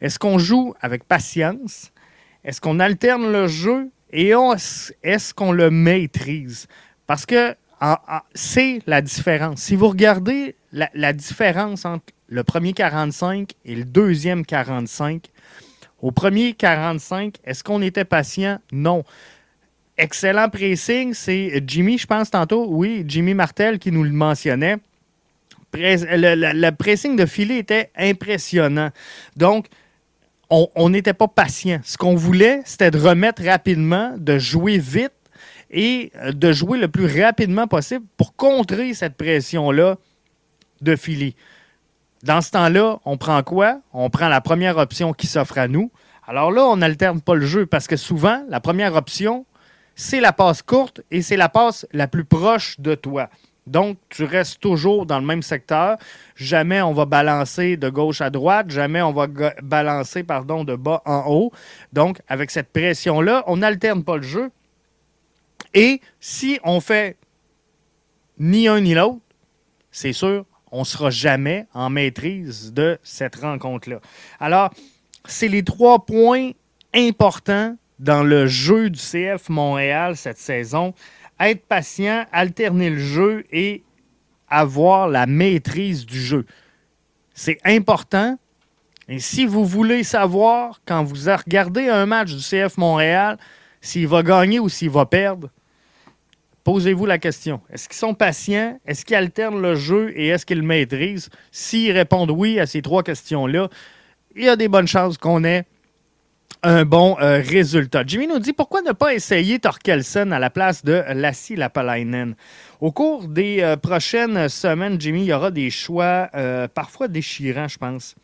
Est-ce 0.00 0.18
qu'on 0.18 0.38
joue 0.38 0.72
avec 0.80 1.04
patience? 1.04 1.92
Est-ce 2.44 2.62
qu'on 2.62 2.80
alterne 2.80 3.30
le 3.30 3.46
jeu 3.46 3.90
et 4.10 4.32
est-ce 5.02 5.34
qu'on 5.34 5.52
le 5.52 5.70
maîtrise? 5.70 6.66
Parce 7.06 7.26
que 7.26 7.54
c'est 8.34 8.80
la 8.86 9.02
différence. 9.02 9.60
Si 9.62 9.76
vous 9.76 9.88
regardez 9.88 10.56
la, 10.72 11.12
différence 11.12 11.84
entre 11.84 12.06
le 12.28 12.44
premier 12.44 12.72
45 12.72 13.52
et 13.64 13.74
le 13.74 13.84
deuxième 13.84 14.44
45, 14.46 15.26
au 16.00 16.10
premier 16.10 16.54
45, 16.54 17.36
est-ce 17.44 17.62
qu'on 17.64 17.82
était 17.82 18.04
patient? 18.04 18.58
Non. 18.72 19.04
Excellent 19.98 20.48
pressing, 20.48 21.12
c'est 21.12 21.62
Jimmy, 21.66 21.98
je 21.98 22.06
pense 22.06 22.30
tantôt, 22.30 22.66
oui, 22.68 23.04
Jimmy 23.06 23.34
Martel 23.34 23.78
qui 23.78 23.92
nous 23.92 24.02
le 24.04 24.10
mentionnait. 24.10 24.76
Le, 25.74 26.52
le 26.52 26.70
pressing 26.70 27.16
de 27.16 27.26
filet 27.26 27.58
était 27.58 27.90
impressionnant. 27.96 28.90
Donc, 29.36 29.66
on 30.50 30.90
n'était 30.90 31.14
pas 31.14 31.28
patient. 31.28 31.80
Ce 31.82 31.96
qu'on 31.96 32.14
voulait, 32.14 32.60
c'était 32.66 32.90
de 32.90 32.98
remettre 32.98 33.42
rapidement, 33.42 34.14
de 34.18 34.38
jouer 34.38 34.76
vite 34.76 35.12
et 35.72 36.12
de 36.32 36.52
jouer 36.52 36.78
le 36.78 36.88
plus 36.88 37.22
rapidement 37.22 37.66
possible 37.66 38.04
pour 38.16 38.36
contrer 38.36 38.94
cette 38.94 39.16
pression-là 39.16 39.96
de 40.80 40.96
Philly. 40.96 41.34
Dans 42.22 42.40
ce 42.40 42.50
temps-là, 42.50 43.00
on 43.04 43.16
prend 43.16 43.42
quoi? 43.42 43.80
On 43.92 44.10
prend 44.10 44.28
la 44.28 44.40
première 44.40 44.76
option 44.76 45.12
qui 45.12 45.26
s'offre 45.26 45.58
à 45.58 45.66
nous. 45.66 45.90
Alors 46.26 46.52
là, 46.52 46.64
on 46.66 46.76
n'alterne 46.76 47.20
pas 47.20 47.34
le 47.34 47.46
jeu 47.46 47.66
parce 47.66 47.88
que 47.88 47.96
souvent, 47.96 48.44
la 48.48 48.60
première 48.60 48.94
option, 48.94 49.44
c'est 49.96 50.20
la 50.20 50.32
passe 50.32 50.62
courte 50.62 51.00
et 51.10 51.20
c'est 51.22 51.36
la 51.36 51.48
passe 51.48 51.86
la 51.92 52.06
plus 52.06 52.24
proche 52.24 52.78
de 52.78 52.94
toi. 52.94 53.28
Donc, 53.66 53.96
tu 54.08 54.24
restes 54.24 54.60
toujours 54.60 55.06
dans 55.06 55.20
le 55.20 55.26
même 55.26 55.42
secteur. 55.42 55.96
Jamais 56.34 56.82
on 56.82 56.92
va 56.92 57.06
balancer 57.06 57.76
de 57.76 57.88
gauche 57.88 58.20
à 58.20 58.30
droite. 58.30 58.70
Jamais 58.70 59.02
on 59.02 59.12
va 59.12 59.26
balancer, 59.62 60.24
pardon, 60.24 60.64
de 60.64 60.74
bas 60.74 61.02
en 61.04 61.24
haut. 61.28 61.52
Donc, 61.92 62.20
avec 62.28 62.50
cette 62.50 62.72
pression-là, 62.72 63.44
on 63.46 63.58
n'alterne 63.58 64.02
pas 64.02 64.16
le 64.16 64.22
jeu. 64.22 64.50
Et 65.74 66.00
si 66.20 66.58
on 66.64 66.80
fait 66.80 67.16
ni 68.38 68.68
un 68.68 68.80
ni 68.80 68.94
l'autre, 68.94 69.20
c'est 69.90 70.12
sûr, 70.12 70.44
on 70.70 70.80
ne 70.80 70.84
sera 70.84 71.10
jamais 71.10 71.66
en 71.74 71.90
maîtrise 71.90 72.72
de 72.72 72.98
cette 73.02 73.36
rencontre-là. 73.36 74.00
Alors, 74.40 74.70
c'est 75.24 75.48
les 75.48 75.62
trois 75.62 76.04
points 76.04 76.50
importants 76.94 77.76
dans 77.98 78.22
le 78.22 78.46
jeu 78.46 78.90
du 78.90 78.98
CF 78.98 79.48
Montréal 79.48 80.16
cette 80.16 80.38
saison 80.38 80.94
être 81.42 81.66
patient, 81.66 82.24
alterner 82.32 82.90
le 82.90 82.98
jeu 82.98 83.44
et 83.50 83.82
avoir 84.48 85.08
la 85.08 85.26
maîtrise 85.26 86.06
du 86.06 86.20
jeu. 86.20 86.46
C'est 87.34 87.58
important. 87.64 88.38
Et 89.08 89.18
si 89.18 89.46
vous 89.46 89.64
voulez 89.64 90.04
savoir, 90.04 90.80
quand 90.86 91.02
vous 91.02 91.24
regardez 91.26 91.88
un 91.88 92.06
match 92.06 92.32
du 92.32 92.42
CF 92.42 92.76
Montréal, 92.76 93.38
s'il 93.80 94.06
va 94.06 94.22
gagner 94.22 94.60
ou 94.60 94.68
s'il 94.68 94.90
va 94.90 95.06
perdre, 95.06 95.48
Posez-vous 96.64 97.06
la 97.06 97.18
question. 97.18 97.60
Est-ce 97.72 97.88
qu'ils 97.88 97.98
sont 97.98 98.14
patients? 98.14 98.78
Est-ce 98.86 99.04
qu'ils 99.04 99.16
alternent 99.16 99.60
le 99.60 99.74
jeu 99.74 100.12
et 100.14 100.28
est-ce 100.28 100.46
qu'ils 100.46 100.58
le 100.58 100.66
maîtrisent? 100.66 101.28
S'ils 101.50 101.92
répondent 101.92 102.30
oui 102.30 102.60
à 102.60 102.66
ces 102.66 102.82
trois 102.82 103.02
questions-là, 103.02 103.68
il 104.36 104.44
y 104.44 104.48
a 104.48 104.56
des 104.56 104.68
bonnes 104.68 104.86
chances 104.86 105.18
qu'on 105.18 105.42
ait 105.44 105.64
un 106.62 106.84
bon 106.84 107.16
euh, 107.20 107.42
résultat. 107.44 108.04
Jimmy 108.06 108.28
nous 108.28 108.38
dit 108.38 108.52
pourquoi 108.52 108.82
ne 108.82 108.92
pas 108.92 109.12
essayer 109.14 109.58
Torkelson 109.58 110.30
à 110.30 110.38
la 110.38 110.50
place 110.50 110.84
de 110.84 111.02
Lassie 111.08 111.56
Lapalainen? 111.56 112.36
Au 112.80 112.92
cours 112.92 113.26
des 113.26 113.60
euh, 113.60 113.76
prochaines 113.76 114.48
semaines, 114.48 115.00
Jimmy, 115.00 115.22
il 115.22 115.26
y 115.26 115.32
aura 115.32 115.50
des 115.50 115.70
choix 115.70 116.30
euh, 116.36 116.68
parfois 116.68 117.08
déchirants, 117.08 117.66
je 117.66 117.78
pense, 117.78 118.14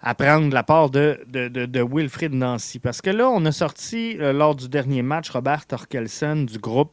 à 0.00 0.14
prendre 0.14 0.48
de 0.48 0.54
la 0.54 0.62
part 0.62 0.88
de, 0.88 1.20
de, 1.28 1.48
de, 1.48 2.28
Nancy. 2.28 2.78
Parce 2.78 3.02
que 3.02 3.10
là, 3.10 3.28
on 3.28 3.44
a 3.44 3.52
sorti 3.52 4.14
lors 4.14 4.54
du 4.54 4.70
dernier 4.70 5.02
match 5.02 5.28
Robert 5.28 5.66
Torkelson 5.66 6.44
du 6.44 6.58
groupe 6.58 6.92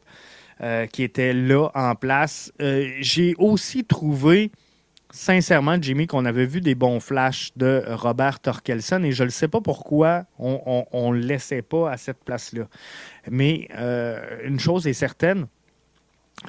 qui 0.91 1.03
était 1.03 1.33
là 1.33 1.69
en 1.73 1.95
place. 1.95 2.51
J'ai 2.99 3.35
aussi 3.37 3.85
trouvé 3.85 4.51
sincèrement, 5.11 5.77
Jimmy, 5.81 6.07
qu'on 6.07 6.25
avait 6.25 6.45
vu 6.45 6.61
des 6.61 6.75
bons 6.75 6.99
flashs 6.99 7.51
de 7.55 7.83
Robert 7.87 8.39
Torkelson 8.39 9.03
et 9.03 9.11
je 9.11 9.23
ne 9.23 9.29
sais 9.29 9.47
pas 9.47 9.61
pourquoi 9.61 10.25
on 10.37 11.11
ne 11.11 11.17
le 11.17 11.25
laissait 11.25 11.61
pas 11.61 11.91
à 11.91 11.97
cette 11.97 12.23
place-là. 12.23 12.67
Mais 13.29 13.67
euh, 13.75 14.19
une 14.43 14.59
chose 14.59 14.87
est 14.87 14.93
certaine, 14.93 15.47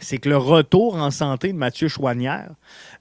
c'est 0.00 0.18
que 0.18 0.28
le 0.28 0.36
retour 0.36 0.96
en 0.96 1.10
santé 1.10 1.52
de 1.52 1.58
Mathieu 1.58 1.88
Chouanière 1.88 2.50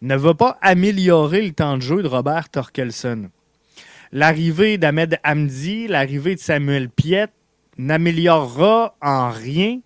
ne 0.01 0.15
va 0.15 0.33
pas 0.33 0.57
améliorer 0.61 1.41
le 1.41 1.51
temps 1.51 1.77
de 1.77 1.81
jeu 1.81 2.01
de 2.01 2.07
Robert 2.07 2.49
Torkelson. 2.49 3.29
L'arrivée 4.11 4.77
d'Ahmed 4.79 5.19
Hamdi, 5.23 5.87
l'arrivée 5.87 6.35
de 6.35 6.39
Samuel 6.39 6.89
Piet 6.89 7.27
n'améliorera 7.77 8.95
en 9.01 9.29
rien 9.29 9.79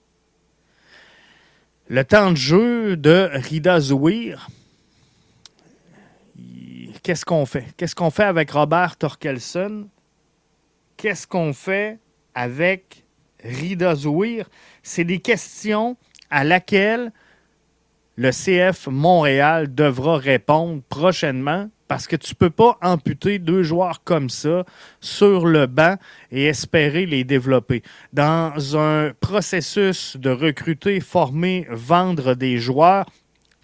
le 1.94 2.04
temps 2.04 2.32
de 2.32 2.38
jeu 2.38 2.98
de 2.98 3.30
Rida 3.34 3.80
Zouir 3.80 4.48
qu'est-ce 7.04 7.24
qu'on 7.24 7.46
fait? 7.46 7.68
Qu'est-ce 7.78 7.94
qu'on 7.94 8.10
fait 8.10 8.24
avec 8.24 8.50
Robert 8.50 8.98
Torkelson? 8.98 9.88
Qu'est-ce 10.98 11.28
qu'on 11.28 11.54
fait 11.54 12.00
avec 12.34 13.04
Rida 13.44 13.94
Zouir? 13.94 14.50
C'est 14.82 15.04
des 15.04 15.20
questions 15.20 15.96
à 16.32 16.44
laquelle 16.44 17.12
le 18.16 18.32
CF 18.32 18.88
Montréal 18.88 19.76
devra 19.76 20.18
répondre 20.18 20.82
prochainement 20.90 21.70
parce 21.94 22.08
que 22.08 22.16
tu 22.16 22.34
ne 22.34 22.38
peux 22.38 22.50
pas 22.50 22.80
amputer 22.82 23.38
deux 23.38 23.62
joueurs 23.62 24.04
comme 24.04 24.28
ça 24.28 24.66
sur 25.00 25.46
le 25.46 25.68
banc 25.68 25.98
et 26.32 26.46
espérer 26.46 27.06
les 27.06 27.24
développer. 27.24 27.84
Dans 28.14 28.76
un 28.76 29.12
processus 29.20 30.18
de 30.18 30.32
recruter, 30.32 31.00
former, 31.02 31.68
vendre 31.70 32.34
des 32.34 32.58
joueurs, 32.58 33.06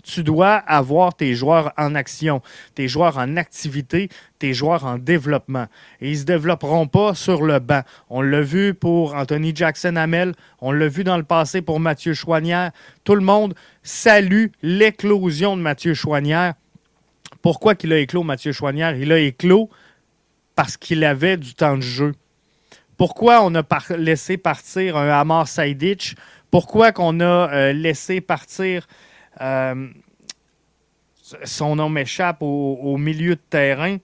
tu 0.04 0.22
dois 0.22 0.58
avoir 0.58 1.16
tes 1.16 1.34
joueurs 1.34 1.74
en 1.76 1.96
action, 1.96 2.44
tes 2.76 2.88
joueurs 2.88 3.18
en 3.18 3.36
activité, 3.36 4.10
tes 4.38 4.54
joueurs 4.54 4.86
en 4.86 5.00
développement. 5.00 5.66
Et 6.00 6.10
ils 6.10 6.14
ne 6.14 6.18
se 6.20 6.26
développeront 6.26 6.86
pas 6.86 7.16
sur 7.16 7.42
le 7.42 7.58
banc. 7.58 7.82
On 8.12 8.22
l'a 8.22 8.42
vu 8.42 8.76
pour 8.76 9.16
Anthony 9.16 9.56
Jackson-Hamel, 9.56 10.36
on 10.62 10.72
l'a 10.72 10.88
vu 10.88 11.04
dans 11.04 11.18
le 11.18 11.24
passé 11.24 11.64
pour 11.64 11.80
Mathieu 11.80 12.14
Chouanière. 12.14 12.74
Tout 13.04 13.16
le 13.16 13.24
monde 13.24 13.56
salue 13.82 14.50
l'éclosion 14.62 15.58
de 15.58 15.64
Mathieu 15.64 15.96
Chouanière. 15.96 16.54
Pourquoi 17.42 17.76
qu'il 17.76 17.94
a 17.94 17.98
éclos, 17.98 18.24
Mathieu 18.24 18.52
Chouanière? 18.52 18.96
Il 18.96 19.12
a 19.12 19.20
éclos 19.20 19.70
parce 20.56 20.78
qu'il 20.78 21.04
avait 21.04 21.38
du 21.38 21.54
temps 21.54 21.78
de 21.78 21.82
jeu. 21.82 22.14
Pourquoi 22.98 23.44
on 23.44 23.56
a 23.56 23.64
laissé 23.98 24.38
partir 24.38 24.98
un 24.98 25.10
Amar 25.10 25.48
Saïditch? 25.48 26.16
Pourquoi 26.52 26.92
qu'on 26.92 27.20
a 27.22 27.50
euh, 27.54 27.74
laissé 27.74 28.20
partir 28.20 28.88
euh, 29.42 29.88
son 31.44 31.76
nom 31.76 31.90
m'échappe 31.90 32.38
au, 32.42 32.98
milieu 32.98 33.36
de 33.36 33.42
terrain. 33.50 33.98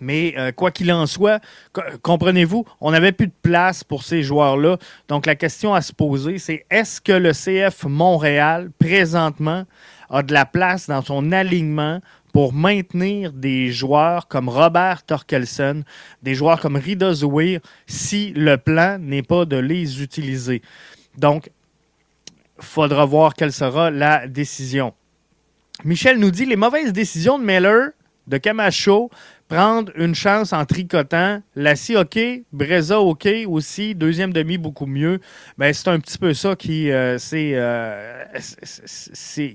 Mais 0.00 0.34
euh, 0.36 0.52
quoi 0.52 0.70
qu'il 0.70 0.92
en 0.92 1.06
soit, 1.06 1.40
comprenez-vous, 2.02 2.66
on 2.80 2.90
n'avait 2.90 3.10
plus 3.12 3.28
de 3.28 3.32
place 3.42 3.82
pour 3.82 4.02
ces 4.02 4.22
joueurs-là. 4.22 4.76
Donc 5.08 5.24
la 5.24 5.34
question 5.34 5.74
à 5.74 5.80
se 5.80 5.92
poser, 5.92 6.38
c'est 6.38 6.66
est-ce 6.70 7.00
que 7.00 7.12
le 7.12 7.32
CF 7.32 7.84
Montréal, 7.84 8.70
présentement, 8.78 9.64
a 10.10 10.22
de 10.22 10.32
la 10.32 10.46
place 10.46 10.86
dans 10.86 11.02
son 11.02 11.32
alignement 11.32 12.00
pour 12.32 12.52
maintenir 12.52 13.32
des 13.32 13.72
joueurs 13.72 14.28
comme 14.28 14.48
Robert 14.48 15.02
Torkelson, 15.04 15.82
des 16.22 16.34
joueurs 16.34 16.60
comme 16.60 16.76
Rida 16.76 17.12
Zouir, 17.12 17.60
si 17.86 18.32
le 18.34 18.56
plan 18.56 18.98
n'est 18.98 19.22
pas 19.22 19.44
de 19.44 19.56
les 19.56 20.02
utiliser. 20.02 20.62
Donc, 21.16 21.50
faudra 22.60 23.04
voir 23.04 23.34
quelle 23.34 23.52
sera 23.52 23.90
la 23.90 24.28
décision. 24.28 24.94
Michel 25.84 26.18
nous 26.18 26.30
dit 26.30 26.44
les 26.44 26.56
mauvaises 26.56 26.92
décisions 26.92 27.38
de 27.38 27.44
Miller, 27.44 27.90
de 28.28 28.36
Camacho, 28.36 29.10
prendre 29.48 29.90
une 29.96 30.14
chance 30.14 30.52
en 30.52 30.64
tricotant. 30.64 31.42
Lassie, 31.56 31.96
OK. 31.96 32.18
Breza, 32.52 33.00
OK 33.00 33.28
aussi. 33.46 33.94
Deuxième 33.94 34.32
demi, 34.32 34.58
beaucoup 34.58 34.86
mieux. 34.86 35.20
Ben, 35.56 35.72
c'est 35.72 35.88
un 35.88 35.98
petit 35.98 36.18
peu 36.18 36.34
ça 36.34 36.54
qui, 36.54 36.90
euh, 36.90 37.18
euh, 37.32 38.24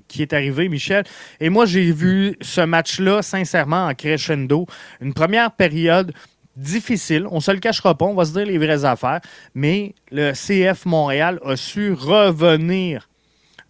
qui 0.08 0.22
est 0.22 0.32
arrivé, 0.32 0.68
Michel. 0.68 1.04
Et 1.40 1.48
moi, 1.48 1.64
j'ai 1.64 1.92
vu 1.92 2.36
ce 2.40 2.60
match-là, 2.60 3.22
sincèrement, 3.22 3.86
en 3.86 3.94
crescendo. 3.94 4.66
Une 5.00 5.14
première 5.14 5.52
période 5.52 6.12
difficile. 6.56 7.26
On 7.30 7.36
ne 7.36 7.40
se 7.40 7.50
le 7.50 7.58
cachera 7.58 7.96
pas, 7.96 8.04
on 8.04 8.14
va 8.14 8.24
se 8.24 8.32
dire 8.32 8.46
les 8.46 8.58
vraies 8.58 8.84
affaires. 8.84 9.20
Mais 9.54 9.94
le 10.10 10.32
CF 10.32 10.86
Montréal 10.86 11.40
a 11.44 11.56
su 11.56 11.92
revenir 11.92 13.08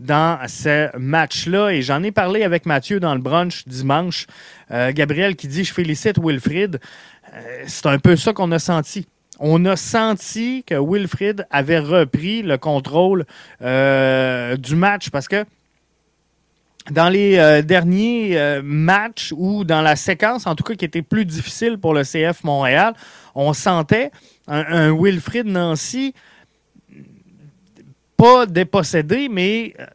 dans 0.01 0.39
ce 0.49 0.97
match-là. 0.97 1.71
Et 1.71 1.83
j'en 1.83 2.03
ai 2.03 2.11
parlé 2.11 2.43
avec 2.43 2.67
Mathieu 2.67 3.01
dans 3.01 3.15
le 3.15 3.21
brunch 3.21 3.67
dimanche. 3.67 4.27
Euh, 4.71 4.93
Gabriel 4.93 5.37
qui 5.37 5.49
dit 5.49 5.65
Je 5.65 5.73
félicite 5.73 6.19
Wilfrid. 6.19 6.81
Euh, 7.35 7.65
c'est 7.67 7.87
un 7.87 7.99
peu 7.99 8.17
ça 8.17 8.33
qu'on 8.33 8.53
a 8.53 8.59
senti. 8.59 9.07
On 9.41 9.65
a 9.65 9.77
senti 9.77 10.63
que 10.65 10.75
Wilfrid 10.75 11.47
avait 11.51 11.81
repris 11.81 12.43
le 12.43 12.57
contrôle 12.57 13.25
euh, 13.63 14.57
du 14.57 14.77
match 14.77 15.11
parce 15.11 15.27
que 15.27 15.45
dans 16.91 17.09
les 17.09 17.39
euh, 17.39 17.63
derniers 17.63 18.61
matchs 18.63 19.33
ou 19.37 19.65
dans 19.65 19.81
la 19.81 19.97
séquence, 19.97 20.47
en 20.47 20.55
tout 20.55 20.63
cas, 20.63 20.75
qui 20.75 20.85
était 20.85 21.03
plus 21.03 21.25
difficile 21.25 21.79
pour 21.79 21.95
le 21.95 22.03
CF 22.03 22.45
Montréal, 22.45 22.95
on 23.35 23.53
sentait 23.55 24.11
un, 24.47 24.93
Wilfrid 24.93 25.47
Nancy 25.47 26.15
pas 28.17 28.47
dépossédé, 28.47 29.29
mais 29.29 29.75
euh, 29.79 29.87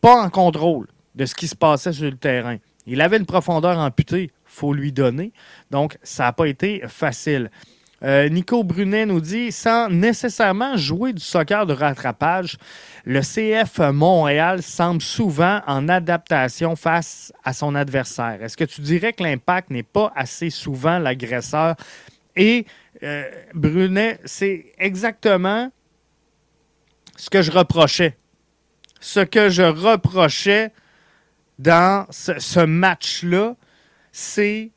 pas 0.00 0.22
en 0.22 0.30
contrôle 0.30 0.86
de 1.14 1.26
ce 1.26 1.34
qui 1.34 1.48
se 1.48 1.56
passait 1.56 1.92
sur 1.92 2.10
le 2.10 2.16
terrain. 2.16 2.56
Il 2.86 3.00
avait 3.00 3.18
une 3.18 3.26
profondeur 3.26 3.78
amputée, 3.78 4.30
faut 4.44 4.72
lui 4.72 4.92
donner. 4.92 5.32
Donc, 5.70 5.98
ça 6.02 6.24
n'a 6.24 6.32
pas 6.32 6.46
été 6.46 6.82
facile. 6.88 7.50
Euh, 8.02 8.28
Nico 8.30 8.64
Brunet 8.64 9.04
nous 9.04 9.20
dit 9.20 9.52
sans 9.52 9.90
nécessairement 9.90 10.76
jouer 10.76 11.12
du 11.12 11.22
soccer 11.22 11.66
de 11.66 11.74
rattrapage, 11.74 12.56
le 13.04 13.20
CF 13.20 13.78
Montréal 13.92 14.62
semble 14.62 15.02
souvent 15.02 15.60
en 15.66 15.88
adaptation 15.88 16.76
face 16.76 17.32
à 17.44 17.52
son 17.52 17.74
adversaire. 17.74 18.42
Est-ce 18.42 18.56
que 18.56 18.64
tu 18.64 18.80
dirais 18.80 19.12
que 19.12 19.22
l'impact 19.22 19.70
n'est 19.70 19.82
pas 19.82 20.12
assez 20.16 20.48
souvent 20.48 20.98
l'agresseur? 20.98 21.76
Et 22.36 22.64
euh, 23.02 23.24
Brunet, 23.54 24.18
c'est 24.24 24.72
exactement 24.78 25.70
ce 27.20 27.28
que 27.28 27.42
je 27.42 27.50
reprochais. 27.50 28.16
Ce 28.98 29.20
que 29.20 29.50
je 29.50 29.62
reprochais 29.62 30.72
dans 31.58 32.06
ce 32.10 32.64
match-là, 32.64 33.56
c'est 34.10 34.70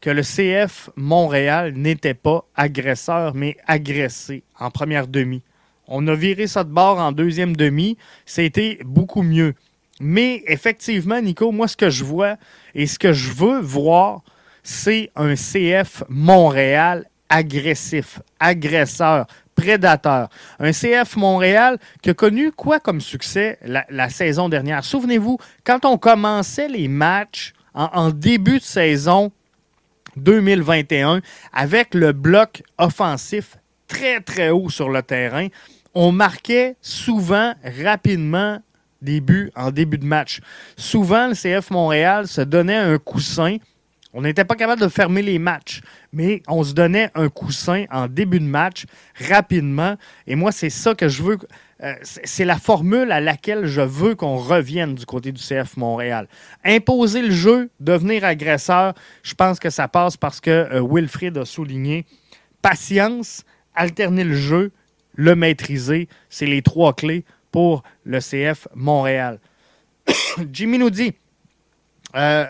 que 0.00 0.10
le 0.10 0.22
CF 0.22 0.90
Montréal 0.94 1.72
n'était 1.74 2.14
pas 2.14 2.46
agresseur, 2.54 3.34
mais 3.34 3.56
agressé 3.66 4.44
en 4.58 4.70
première 4.70 5.08
demi. 5.08 5.42
On 5.88 6.06
a 6.06 6.14
viré 6.14 6.46
ça 6.46 6.62
de 6.62 6.70
bord 6.70 6.98
en 6.98 7.10
deuxième 7.10 7.56
demi. 7.56 7.98
C'était 8.24 8.78
beaucoup 8.84 9.22
mieux. 9.22 9.54
Mais 10.00 10.44
effectivement, 10.46 11.20
Nico, 11.20 11.50
moi, 11.50 11.66
ce 11.66 11.76
que 11.76 11.90
je 11.90 12.04
vois 12.04 12.36
et 12.76 12.86
ce 12.86 13.00
que 13.00 13.12
je 13.12 13.32
veux 13.32 13.60
voir, 13.60 14.22
c'est 14.62 15.10
un 15.16 15.34
CF 15.34 16.04
Montréal 16.08 17.06
agressif, 17.28 18.20
agresseur, 18.38 19.26
Un 20.58 20.72
CF 20.72 21.16
Montréal 21.16 21.78
qui 22.02 22.10
a 22.10 22.14
connu 22.14 22.52
quoi 22.52 22.80
comme 22.80 23.00
succès 23.00 23.58
la, 23.64 24.08
saison 24.08 24.48
dernière? 24.48 24.84
Souvenez-vous, 24.84 25.38
quand 25.64 25.84
on 25.84 25.98
commençait 25.98 26.68
les 26.68 26.88
matchs 26.88 27.52
en 27.74 28.10
début 28.10 28.58
de 28.58 28.64
saison, 28.64 29.32
2021 30.16 31.20
avec 31.52 31.94
le 31.94 32.12
bloc 32.12 32.62
offensif 32.78 33.56
très, 33.88 34.20
très 34.20 34.50
haut 34.50 34.70
sur 34.70 34.88
le 34.88 35.02
terrain. 35.02 35.48
On 35.94 36.12
marquait 36.12 36.76
souvent, 36.80 37.54
rapidement, 37.82 38.60
des 39.02 39.20
buts 39.20 39.50
en 39.56 39.70
début 39.70 39.98
de 39.98 40.04
match. 40.04 40.40
Souvent, 40.76 41.28
le 41.28 41.34
CF 41.34 41.70
Montréal 41.70 42.28
se 42.28 42.42
donnait 42.42 42.76
un 42.76 42.98
coussin 42.98 43.56
On 44.12 44.22
n'était 44.22 44.44
pas 44.44 44.56
capable 44.56 44.80
de 44.80 44.88
fermer 44.88 45.22
les 45.22 45.38
matchs, 45.38 45.82
mais 46.12 46.42
on 46.48 46.64
se 46.64 46.74
donnait 46.74 47.10
un 47.14 47.28
coussin 47.28 47.84
en 47.92 48.08
début 48.08 48.40
de 48.40 48.44
match 48.44 48.86
rapidement. 49.28 49.96
Et 50.26 50.34
moi, 50.34 50.50
c'est 50.50 50.70
ça 50.70 50.94
que 50.96 51.08
je 51.08 51.22
veux. 51.22 51.38
Euh, 51.82 51.94
c'est 52.02 52.44
la 52.44 52.58
formule 52.58 53.12
à 53.12 53.20
laquelle 53.20 53.66
je 53.66 53.80
veux 53.80 54.16
qu'on 54.16 54.36
revienne 54.36 54.96
du 54.96 55.06
côté 55.06 55.30
du 55.30 55.40
CF 55.40 55.76
Montréal. 55.76 56.26
Imposer 56.64 57.22
le 57.22 57.30
jeu, 57.30 57.70
devenir 57.78 58.24
agresseur, 58.24 58.94
je 59.22 59.34
pense 59.34 59.60
que 59.60 59.70
ça 59.70 59.86
passe 59.86 60.16
parce 60.16 60.40
que 60.40 60.50
euh, 60.50 60.82
Wilfried 60.82 61.38
a 61.38 61.44
souligné 61.44 62.04
patience, 62.62 63.44
alterner 63.74 64.24
le 64.24 64.34
jeu, 64.34 64.72
le 65.14 65.36
maîtriser. 65.36 66.08
C'est 66.28 66.46
les 66.46 66.62
trois 66.62 66.94
clés 66.94 67.24
pour 67.52 67.84
le 68.04 68.18
CF 68.18 68.66
Montréal. 68.74 69.38
Jimmy 70.52 70.78
nous 70.78 70.90
dit 70.90 71.14
euh, 72.16 72.46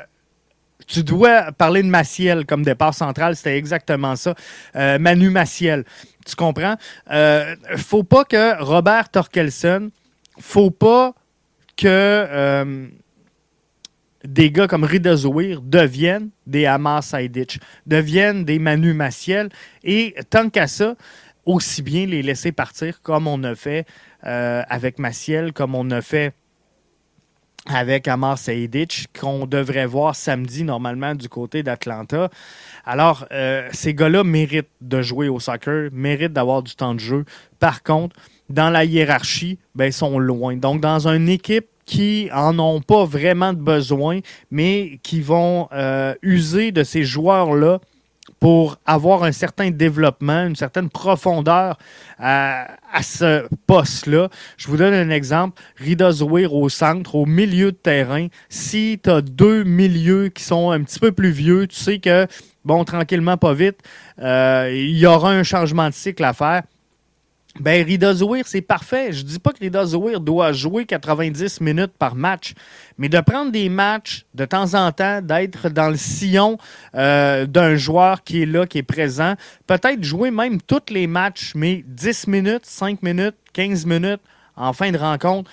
tu 0.86 1.02
dois 1.02 1.52
parler 1.52 1.82
de 1.82 1.88
Maciel 1.88 2.46
comme 2.46 2.62
départ 2.62 2.94
central. 2.94 3.36
C'était 3.36 3.56
exactement 3.56 4.16
ça. 4.16 4.34
Euh, 4.76 4.98
Manu 4.98 5.30
Maciel. 5.30 5.84
Tu 6.26 6.36
comprends? 6.36 6.76
Euh, 7.10 7.54
faut 7.76 8.02
pas 8.02 8.24
que 8.24 8.62
Robert 8.62 9.08
Torkelson, 9.08 9.90
faut 10.38 10.70
pas 10.70 11.14
que 11.76 11.86
euh, 11.86 12.86
des 14.24 14.50
gars 14.50 14.66
comme 14.66 14.84
Rida 14.84 15.16
Zouir 15.16 15.62
deviennent 15.62 16.30
des 16.46 16.66
Hamas 16.66 17.06
Saïditch, 17.06 17.58
deviennent 17.86 18.44
des 18.44 18.58
Manu 18.58 18.92
Maciel. 18.92 19.48
Et 19.82 20.14
tant 20.28 20.50
qu'à 20.50 20.66
ça, 20.66 20.94
aussi 21.46 21.82
bien 21.82 22.06
les 22.06 22.22
laisser 22.22 22.52
partir 22.52 23.00
comme 23.02 23.26
on 23.26 23.42
a 23.44 23.54
fait 23.54 23.86
avec 24.22 24.98
Maciel, 24.98 25.54
comme 25.54 25.74
on 25.74 25.90
a 25.90 26.02
fait 26.02 26.34
avec 27.66 28.08
Amar 28.08 28.38
Seidic, 28.38 29.06
qu'on 29.18 29.46
devrait 29.46 29.86
voir 29.86 30.16
samedi 30.16 30.64
normalement 30.64 31.14
du 31.14 31.28
côté 31.28 31.62
d'Atlanta. 31.62 32.30
Alors, 32.84 33.26
euh, 33.32 33.68
ces 33.72 33.94
gars-là 33.94 34.24
méritent 34.24 34.70
de 34.80 35.02
jouer 35.02 35.28
au 35.28 35.40
soccer, 35.40 35.90
méritent 35.92 36.32
d'avoir 36.32 36.62
du 36.62 36.74
temps 36.74 36.94
de 36.94 37.00
jeu. 37.00 37.24
Par 37.58 37.82
contre, 37.82 38.16
dans 38.48 38.70
la 38.70 38.84
hiérarchie, 38.84 39.58
ben, 39.74 39.86
ils 39.86 39.92
sont 39.92 40.18
loin. 40.18 40.56
Donc, 40.56 40.80
dans 40.80 41.06
une 41.06 41.28
équipe 41.28 41.66
qui 41.84 42.28
en 42.32 42.58
ont 42.58 42.80
pas 42.80 43.04
vraiment 43.04 43.52
de 43.52 43.58
besoin, 43.58 44.20
mais 44.50 44.98
qui 45.02 45.20
vont 45.20 45.68
euh, 45.72 46.14
user 46.22 46.72
de 46.72 46.84
ces 46.84 47.02
joueurs-là 47.02 47.80
pour 48.40 48.78
avoir 48.86 49.22
un 49.22 49.32
certain 49.32 49.70
développement, 49.70 50.46
une 50.46 50.56
certaine 50.56 50.88
profondeur 50.88 51.76
à, 52.18 52.68
ce 53.02 53.46
poste-là. 53.66 54.30
Je 54.56 54.66
vous 54.66 54.78
donne 54.78 54.94
un 54.94 55.10
exemple. 55.10 55.62
Rida 55.76 56.10
Zouir 56.10 56.54
au 56.54 56.68
centre, 56.70 57.14
au 57.14 57.26
milieu 57.26 57.70
de 57.70 57.76
terrain. 57.76 58.28
Si 58.48 58.98
tu 59.02 59.10
as 59.10 59.20
deux 59.20 59.62
milieux 59.64 60.28
qui 60.28 60.42
sont 60.42 60.70
un 60.70 60.82
petit 60.82 60.98
peu 60.98 61.12
plus 61.12 61.30
vieux, 61.30 61.66
tu 61.66 61.76
sais 61.76 61.98
que, 61.98 62.26
bon, 62.64 62.84
tranquillement, 62.84 63.36
pas 63.36 63.52
vite, 63.52 63.78
euh, 64.18 64.70
il 64.72 64.98
y 64.98 65.06
aura 65.06 65.32
un 65.32 65.42
changement 65.42 65.88
de 65.88 65.94
cycle 65.94 66.24
à 66.24 66.32
faire. 66.32 66.62
Ben, 67.58 67.84
Rida 67.84 68.14
Zouir, 68.14 68.44
c'est 68.46 68.60
parfait. 68.60 69.12
Je 69.12 69.22
dis 69.22 69.38
pas 69.38 69.50
que 69.52 69.58
Rida 69.58 69.84
Zouir 69.84 70.20
doit 70.20 70.52
jouer 70.52 70.86
90 70.86 71.60
minutes 71.60 71.92
par 71.98 72.14
match, 72.14 72.54
mais 72.96 73.08
de 73.08 73.20
prendre 73.20 73.50
des 73.50 73.68
matchs 73.68 74.24
de 74.34 74.44
temps 74.44 74.74
en 74.74 74.92
temps, 74.92 75.20
d'être 75.20 75.68
dans 75.68 75.88
le 75.88 75.96
sillon 75.96 76.58
euh, 76.94 77.46
d'un 77.46 77.74
joueur 77.74 78.22
qui 78.22 78.42
est 78.42 78.46
là, 78.46 78.66
qui 78.66 78.78
est 78.78 78.84
présent, 78.84 79.34
peut-être 79.66 80.04
jouer 80.04 80.30
même 80.30 80.62
tous 80.62 80.92
les 80.92 81.08
matchs, 81.08 81.52
mais 81.56 81.84
10 81.88 82.28
minutes, 82.28 82.66
5 82.66 83.02
minutes, 83.02 83.36
15 83.52 83.84
minutes 83.84 84.22
en 84.56 84.72
fin 84.72 84.92
de 84.92 84.98
rencontre, 84.98 85.50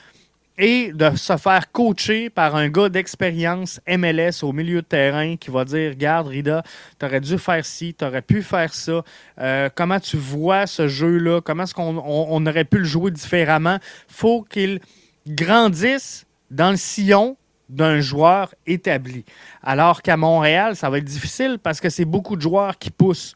et 0.57 0.91
de 0.91 1.15
se 1.15 1.37
faire 1.37 1.71
coacher 1.71 2.29
par 2.29 2.55
un 2.55 2.67
gars 2.69 2.89
d'expérience 2.89 3.79
MLS 3.87 4.43
au 4.43 4.51
milieu 4.51 4.81
de 4.81 4.87
terrain 4.87 5.35
qui 5.37 5.51
va 5.51 5.65
dire 5.65 5.91
Regarde, 5.91 6.27
Rida, 6.27 6.63
tu 6.99 7.05
aurais 7.05 7.19
dû 7.19 7.37
faire 7.37 7.65
ci, 7.65 7.93
tu 7.93 8.03
aurais 8.03 8.21
pu 8.21 8.41
faire 8.41 8.73
ça. 8.73 9.03
Euh, 9.39 9.69
comment 9.73 9.99
tu 9.99 10.17
vois 10.17 10.65
ce 10.65 10.87
jeu-là? 10.87 11.41
Comment 11.41 11.63
est-ce 11.63 11.73
qu'on 11.73 11.97
on, 11.97 12.45
aurait 12.45 12.65
pu 12.65 12.79
le 12.79 12.85
jouer 12.85 13.11
différemment? 13.11 13.77
Faut 14.07 14.41
qu'il 14.41 14.79
grandisse 15.27 16.25
dans 16.49 16.71
le 16.71 16.77
sillon 16.77 17.37
d'un 17.69 17.99
joueur 17.99 18.55
établi. 18.65 19.25
Alors 19.61 20.01
qu'à 20.01 20.17
Montréal, 20.17 20.75
ça 20.75 20.89
va 20.89 20.97
être 20.99 21.03
difficile 21.05 21.59
parce 21.61 21.81
que 21.81 21.89
c'est 21.89 22.05
beaucoup 22.05 22.35
de 22.35 22.41
joueurs 22.41 22.77
qui 22.77 22.89
poussent. 22.89 23.33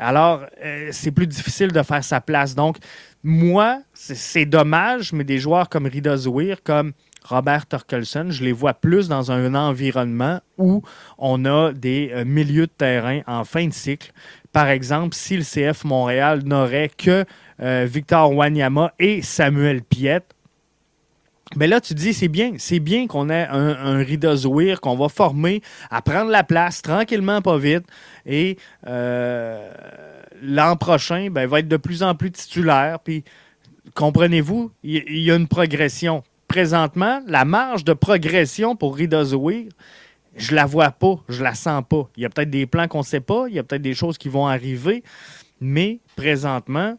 Alors, 0.00 0.46
euh, 0.64 0.88
c'est 0.92 1.10
plus 1.10 1.26
difficile 1.26 1.72
de 1.72 1.82
faire 1.82 2.02
sa 2.02 2.20
place. 2.20 2.54
Donc, 2.54 2.78
moi, 3.22 3.82
c'est 3.92 4.46
dommage, 4.46 5.12
mais 5.12 5.24
des 5.24 5.38
joueurs 5.38 5.68
comme 5.68 5.86
Rida 5.86 6.16
Zouir, 6.16 6.62
comme 6.64 6.92
Robert 7.22 7.66
Torkelson, 7.66 8.30
je 8.30 8.42
les 8.42 8.52
vois 8.52 8.72
plus 8.72 9.08
dans 9.08 9.30
un 9.30 9.54
environnement 9.54 10.40
où 10.56 10.82
on 11.18 11.44
a 11.44 11.72
des 11.72 12.10
euh, 12.14 12.24
milieux 12.24 12.66
de 12.66 12.72
terrain 12.72 13.20
en 13.26 13.44
fin 13.44 13.66
de 13.66 13.72
cycle. 13.74 14.10
Par 14.52 14.68
exemple, 14.68 15.14
si 15.14 15.36
le 15.36 15.42
CF 15.42 15.84
Montréal 15.84 16.42
n'aurait 16.44 16.90
que 16.96 17.26
euh, 17.60 17.86
Victor 17.88 18.34
Wanyama 18.34 18.94
et 18.98 19.20
Samuel 19.20 19.82
Piet, 19.82 20.22
mais 21.56 21.66
là, 21.66 21.80
tu 21.80 21.94
dis, 21.94 22.14
c'est 22.14 22.28
bien, 22.28 22.52
c'est 22.58 22.78
bien 22.78 23.08
qu'on 23.08 23.28
ait 23.28 23.46
un, 23.48 23.76
un 23.76 23.98
Rida 23.98 24.36
Zouir 24.36 24.80
qu'on 24.80 24.96
va 24.96 25.08
former 25.08 25.62
à 25.90 26.00
prendre 26.00 26.30
la 26.30 26.44
place 26.44 26.80
tranquillement, 26.80 27.42
pas 27.42 27.58
vite. 27.58 27.84
Et 28.24 28.56
euh, 28.86 29.72
l'an 30.42 30.76
prochain, 30.76 31.28
ben, 31.30 31.48
va 31.48 31.58
être 31.58 31.68
de 31.68 31.76
plus 31.76 32.04
en 32.04 32.14
plus 32.14 32.30
titulaire. 32.30 33.00
Puis, 33.00 33.24
comprenez-vous, 33.94 34.70
il 34.84 35.18
y, 35.18 35.30
a 35.30 35.34
une 35.34 35.48
progression. 35.48 36.22
Présentement, 36.46 37.20
la 37.26 37.44
marge 37.44 37.84
de 37.84 37.94
progression 37.94 38.76
pour 38.76 38.96
Rida 38.96 39.24
Zouir, 39.24 39.66
je 40.36 40.54
la 40.54 40.66
vois 40.66 40.92
pas, 40.92 41.16
je 41.28 41.42
la 41.42 41.54
sens 41.54 41.82
pas. 41.88 42.08
Il 42.16 42.22
y 42.22 42.26
a 42.26 42.28
peut-être 42.28 42.50
des 42.50 42.66
plans 42.66 42.86
qu'on 42.86 42.98
ne 42.98 43.04
sait 43.04 43.20
pas, 43.20 43.46
il 43.48 43.54
y 43.54 43.58
a 43.58 43.64
peut-être 43.64 43.82
des 43.82 43.94
choses 43.94 44.18
qui 44.18 44.28
vont 44.28 44.46
arriver, 44.46 45.02
mais 45.60 45.98
présentement, 46.14 46.96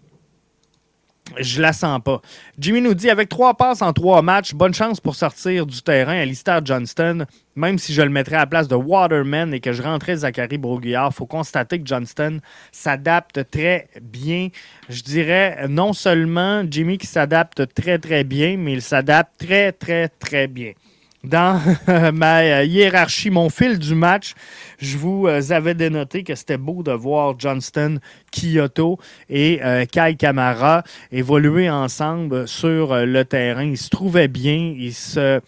je 1.37 1.61
la 1.61 1.73
sens 1.73 1.99
pas. 2.03 2.21
Jimmy 2.57 2.81
nous 2.81 2.93
dit 2.93 3.09
avec 3.09 3.29
trois 3.29 3.55
passes 3.55 3.81
en 3.81 3.93
trois 3.93 4.21
matchs, 4.21 4.53
bonne 4.53 4.73
chance 4.73 4.99
pour 4.99 5.15
sortir 5.15 5.65
du 5.65 5.81
terrain 5.81 6.19
à 6.19 6.25
Lister 6.25 6.59
Johnston. 6.63 7.25
Même 7.55 7.77
si 7.77 7.93
je 7.93 8.01
le 8.01 8.09
mettrais 8.09 8.37
à 8.37 8.39
la 8.39 8.47
place 8.47 8.67
de 8.67 8.75
Waterman 8.75 9.53
et 9.53 9.59
que 9.59 9.73
je 9.73 9.81
rentrais 9.81 10.17
Zachary 10.17 10.57
Broguillard, 10.57 11.11
il 11.11 11.15
faut 11.15 11.25
constater 11.25 11.79
que 11.79 11.85
Johnston 11.85 12.39
s'adapte 12.71 13.49
très 13.51 13.89
bien. 14.01 14.49
Je 14.87 15.01
dirais 15.01 15.67
non 15.67 15.93
seulement 15.93 16.63
Jimmy 16.69 16.97
qui 16.97 17.07
s'adapte 17.07 17.73
très 17.73 17.99
très 17.99 18.23
bien, 18.23 18.57
mais 18.57 18.73
il 18.73 18.81
s'adapte 18.81 19.37
très 19.37 19.71
très 19.71 20.07
très 20.07 20.47
bien 20.47 20.73
dans 21.23 21.61
ma 22.13 22.63
hiérarchie, 22.63 23.29
mon 23.29 23.49
fil 23.49 23.77
du 23.77 23.95
match, 23.95 24.33
je 24.79 24.97
vous 24.97 25.27
euh, 25.27 25.41
avais 25.51 25.73
dénoté 25.73 26.23
que 26.23 26.35
c'était 26.35 26.57
beau 26.57 26.83
de 26.83 26.91
voir 26.91 27.35
Johnston, 27.37 27.99
Kyoto 28.31 28.97
et 29.29 29.59
euh, 29.63 29.85
Kai 29.85 30.15
Kamara 30.15 30.83
évoluer 31.11 31.69
ensemble 31.69 32.47
sur 32.47 32.93
euh, 32.93 33.05
le 33.05 33.23
terrain. 33.25 33.63
Ils 33.63 33.77
se 33.77 33.89
trouvaient 33.89 34.27
bien, 34.27 34.73
ils 34.77 34.93
se 34.93 35.39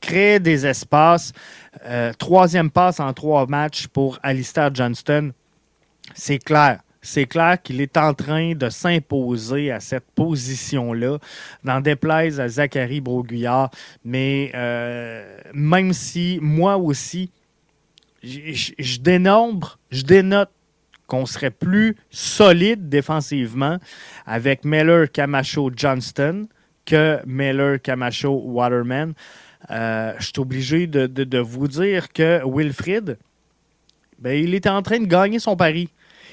créaient 0.00 0.40
des 0.40 0.66
espaces. 0.66 1.32
troisième 2.18 2.70
passe 2.70 2.98
en 2.98 3.12
trois 3.12 3.46
matchs 3.46 3.86
pour 3.86 4.18
Alistair 4.24 4.74
Johnston. 4.74 5.30
C'est 6.12 6.38
clair 6.38 6.80
c'est 7.04 7.26
clair 7.26 7.60
qu'il 7.62 7.80
est 7.80 7.96
en 7.96 8.14
train 8.14 8.54
de 8.54 8.68
s'imposer 8.70 9.70
à 9.70 9.78
cette 9.78 10.06
position-là, 10.14 11.18
n'en 11.62 11.80
déplaise 11.80 12.40
à 12.40 12.48
Zachary 12.48 13.00
Broguillard. 13.00 13.70
Mais 14.04 14.50
euh, 14.54 15.38
même 15.52 15.92
si 15.92 16.38
moi 16.40 16.78
aussi, 16.78 17.30
je 18.22 18.98
dénombre, 19.00 19.78
je 19.90 20.02
dénote 20.02 20.50
qu'on 21.06 21.26
serait 21.26 21.50
plus 21.50 21.96
solide 22.10 22.88
défensivement 22.88 23.78
avec 24.24 24.64
Miller, 24.64 25.10
Camacho, 25.12 25.70
Johnston 25.76 26.48
que 26.86 27.20
Miller, 27.26 27.80
Camacho, 27.80 28.30
Waterman. 28.30 29.14
Euh, 29.70 30.12
je 30.18 30.24
suis 30.24 30.38
obligé 30.38 30.86
de, 30.86 31.38
vous 31.38 31.68
dire 31.68 32.12
que 32.12 32.42
Wilfrid, 32.44 33.18
ben, 34.18 34.32
il 34.32 34.54
est 34.54 34.66
en 34.66 34.82
train 34.82 35.00
de 35.00 35.06
gagner 35.06 35.38
son 35.38 35.56
pari. 35.56 35.88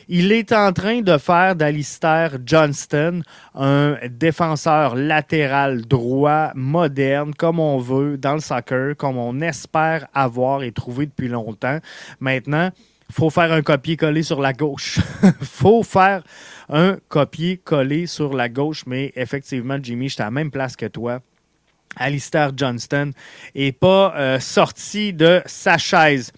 Il 0.08 0.32
est 0.32 0.52
en 0.52 0.74
train 0.74 1.02
de 1.02 1.18
faire 1.18 1.56
d'Alistair 1.56 2.38
Johnston 2.46 3.22
un 3.56 3.98
défenseur 4.10 4.96
latéral 4.96 5.82
droit, 5.86 6.52
moderne, 6.56 7.34
comme 7.34 7.60
on 7.60 7.78
veut, 7.78 8.18
dans 8.18 8.34
le 8.34 8.40
soccer, 8.40 8.96
comme 8.98 9.18
on 9.18 9.40
espère 9.42 10.08
avoir 10.14 10.64
et 10.64 10.72
trouver 10.72 11.06
depuis 11.06 11.28
longtemps. 11.28 11.80
Maintenant, 12.20 12.72
faut 13.12 13.30
faire 13.30 13.52
un 13.52 13.62
copier-coller 13.62 14.24
sur 14.24 14.42
la 14.42 14.54
gauche. 14.54 15.00
Faut 15.42 15.84
faire 15.84 16.24
un 16.70 16.98
copier-coller 17.10 18.08
sur 18.08 18.34
la 18.34 18.48
gauche, 18.48 18.86
mais 18.88 19.12
effectivement, 19.16 19.78
Jimmy, 19.82 20.08
je 20.08 20.14
suis 20.14 20.22
à 20.22 20.26
la 20.26 20.32
même 20.32 20.50
place 20.50 20.78
que 20.78 20.86
toi. 20.86 21.20
Alistair 21.96 22.52
Johnston 22.56 23.12
n'est 23.56 23.72
pas 23.72 24.14
euh, 24.16 24.40
sorti 24.40 25.14
de 25.14 25.42
sa 25.46 25.78
chaise. 25.78 26.32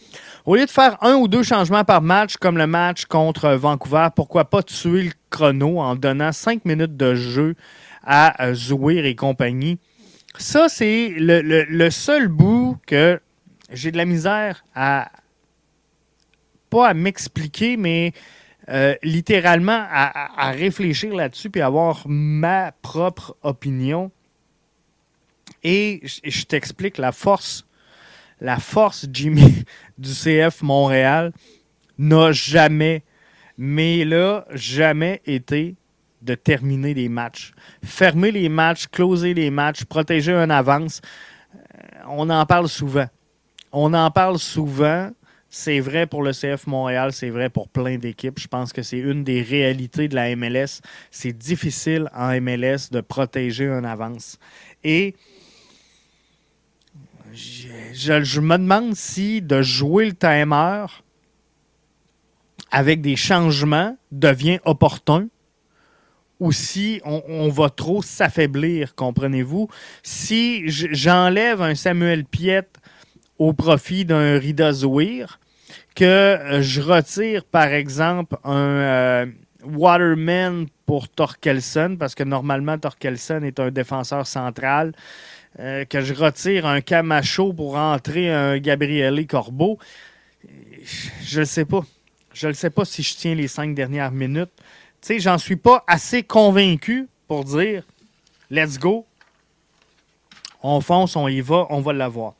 Au 0.45 0.55
lieu 0.55 0.65
de 0.65 0.71
faire 0.71 0.97
un 1.01 1.15
ou 1.15 1.27
deux 1.27 1.43
changements 1.43 1.83
par 1.83 2.01
match, 2.01 2.35
comme 2.37 2.57
le 2.57 2.67
match 2.67 3.05
contre 3.05 3.49
Vancouver, 3.51 4.07
pourquoi 4.15 4.45
pas 4.45 4.63
tuer 4.63 5.03
le 5.03 5.11
chrono 5.29 5.79
en 5.79 5.95
donnant 5.95 6.31
cinq 6.31 6.65
minutes 6.65 6.97
de 6.97 7.15
jeu 7.15 7.55
à 8.03 8.43
euh, 8.43 8.53
Zouir 8.53 9.05
et 9.05 9.15
compagnie? 9.15 9.79
Ça, 10.37 10.67
c'est 10.67 11.13
le, 11.17 11.89
seul 11.89 12.27
bout 12.27 12.77
que 12.87 13.19
j'ai 13.71 13.91
de 13.91 13.97
la 13.97 14.05
misère 14.05 14.63
à, 14.75 15.11
pas 16.69 16.89
à 16.89 16.93
m'expliquer, 16.93 17.77
mais 17.77 18.13
euh, 18.69 18.95
littéralement 19.03 19.85
à, 19.89 20.51
réfléchir 20.51 21.13
là-dessus 21.13 21.49
puis 21.49 21.61
avoir 21.61 22.03
ma 22.07 22.71
propre 22.81 23.35
opinion. 23.43 24.11
Et 25.63 26.01
je, 26.03 26.43
t'explique 26.43 26.97
la 26.97 27.11
force, 27.11 27.65
la 28.41 28.57
force, 28.57 29.07
Jimmy, 29.11 29.63
du 29.97 30.11
CF 30.11 30.61
Montréal 30.61 31.31
n'a 31.97 32.31
jamais, 32.31 33.03
mais 33.57 34.03
là, 34.03 34.45
jamais 34.51 35.21
été 35.25 35.75
de 36.21 36.35
terminer 36.35 36.93
les 36.93 37.09
matchs. 37.09 37.53
Fermer 37.83 38.31
les 38.31 38.49
matchs, 38.49 38.87
closer 38.87 39.33
les 39.33 39.49
matchs, 39.49 39.83
protéger 39.85 40.33
un 40.33 40.49
avance. 40.49 41.01
Euh, 41.53 41.59
on 42.09 42.29
en 42.29 42.45
parle 42.45 42.69
souvent. 42.69 43.07
On 43.71 43.93
en 43.93 44.09
parle 44.11 44.39
souvent. 44.39 45.11
C'est 45.49 45.81
vrai 45.81 46.07
pour 46.07 46.23
le 46.23 46.31
CF 46.31 46.65
Montréal, 46.65 47.13
c'est 47.13 47.29
vrai 47.29 47.49
pour 47.49 47.69
plein 47.69 47.97
d'équipes. 47.97 48.39
Je 48.39 48.47
pense 48.47 48.73
que 48.73 48.81
c'est 48.81 48.97
une 48.97 49.23
des 49.23 49.43
réalités 49.43 50.07
de 50.07 50.15
la 50.15 50.35
MLS. 50.35 50.81
C'est 51.11 51.37
difficile 51.37 52.09
en 52.15 52.39
MLS 52.41 52.89
de 52.91 53.01
protéger 53.01 53.67
un 53.67 53.83
avance. 53.83 54.39
Et 54.83 55.13
je, 57.33 58.39
me 58.39 58.57
demande 58.57 58.95
si 58.95 59.41
de 59.41 59.61
jouer 59.61 60.05
le 60.05 60.13
timer 60.13 60.85
avec 62.71 63.01
des 63.01 63.15
changements 63.15 63.97
devient 64.11 64.59
opportun 64.65 65.27
ou 66.39 66.51
si 66.51 66.99
on, 67.05 67.47
va 67.49 67.69
trop 67.69 68.01
s'affaiblir, 68.01 68.95
comprenez-vous? 68.95 69.69
Si 70.01 70.63
j'enlève 70.67 71.61
un 71.61 71.73
Samuel 71.73 72.25
Piet 72.25 72.67
au 73.37 73.53
profit 73.53 74.03
d'un 74.03 74.37
Rida 74.39 74.73
Zouir, 74.73 75.39
que 75.95 76.03
euh, 76.03 76.61
je 76.61 76.81
retire, 76.81 77.45
par 77.45 77.67
exemple, 77.67 78.35
un 78.43 78.57
euh, 78.57 79.25
Waterman 79.63 80.65
pour 80.85 81.07
Torkelson, 81.07 81.95
parce 81.97 82.15
que 82.15 82.23
normalement, 82.23 82.77
Torkelson 82.77 83.43
est 83.43 83.59
un 83.59 83.71
défenseur 83.71 84.27
central, 84.27 84.93
euh, 85.59 85.85
que 85.85 86.01
je 86.01 86.13
retire 86.13 86.65
un 86.65 86.81
Camacho 86.81 87.53
pour 87.53 87.75
entrer 87.75 88.31
un 88.31 88.57
Gabriele 88.57 89.25
Corbeau, 89.27 89.77
je 91.23 91.39
ne 91.39 91.45
sais 91.45 91.65
pas. 91.65 91.83
Je 92.33 92.47
ne 92.47 92.53
sais 92.53 92.71
pas 92.71 92.83
si 92.83 93.03
je 93.03 93.15
tiens 93.15 93.35
les 93.35 93.47
cinq 93.47 93.75
dernières 93.75 94.11
minutes. 94.11 94.51
Tu 95.01 95.07
sais, 95.07 95.19
j'en 95.19 95.37
suis 95.37 95.55
pas 95.55 95.83
assez 95.87 96.23
convaincu 96.23 97.07
pour 97.27 97.45
dire 97.45 97.83
let's 98.49 98.79
go. 98.79 99.05
On 100.63 100.81
fonce, 100.81 101.15
on 101.15 101.27
y 101.27 101.41
va, 101.41 101.67
on 101.69 101.81
va 101.81 101.93
l'avoir. 101.93 102.33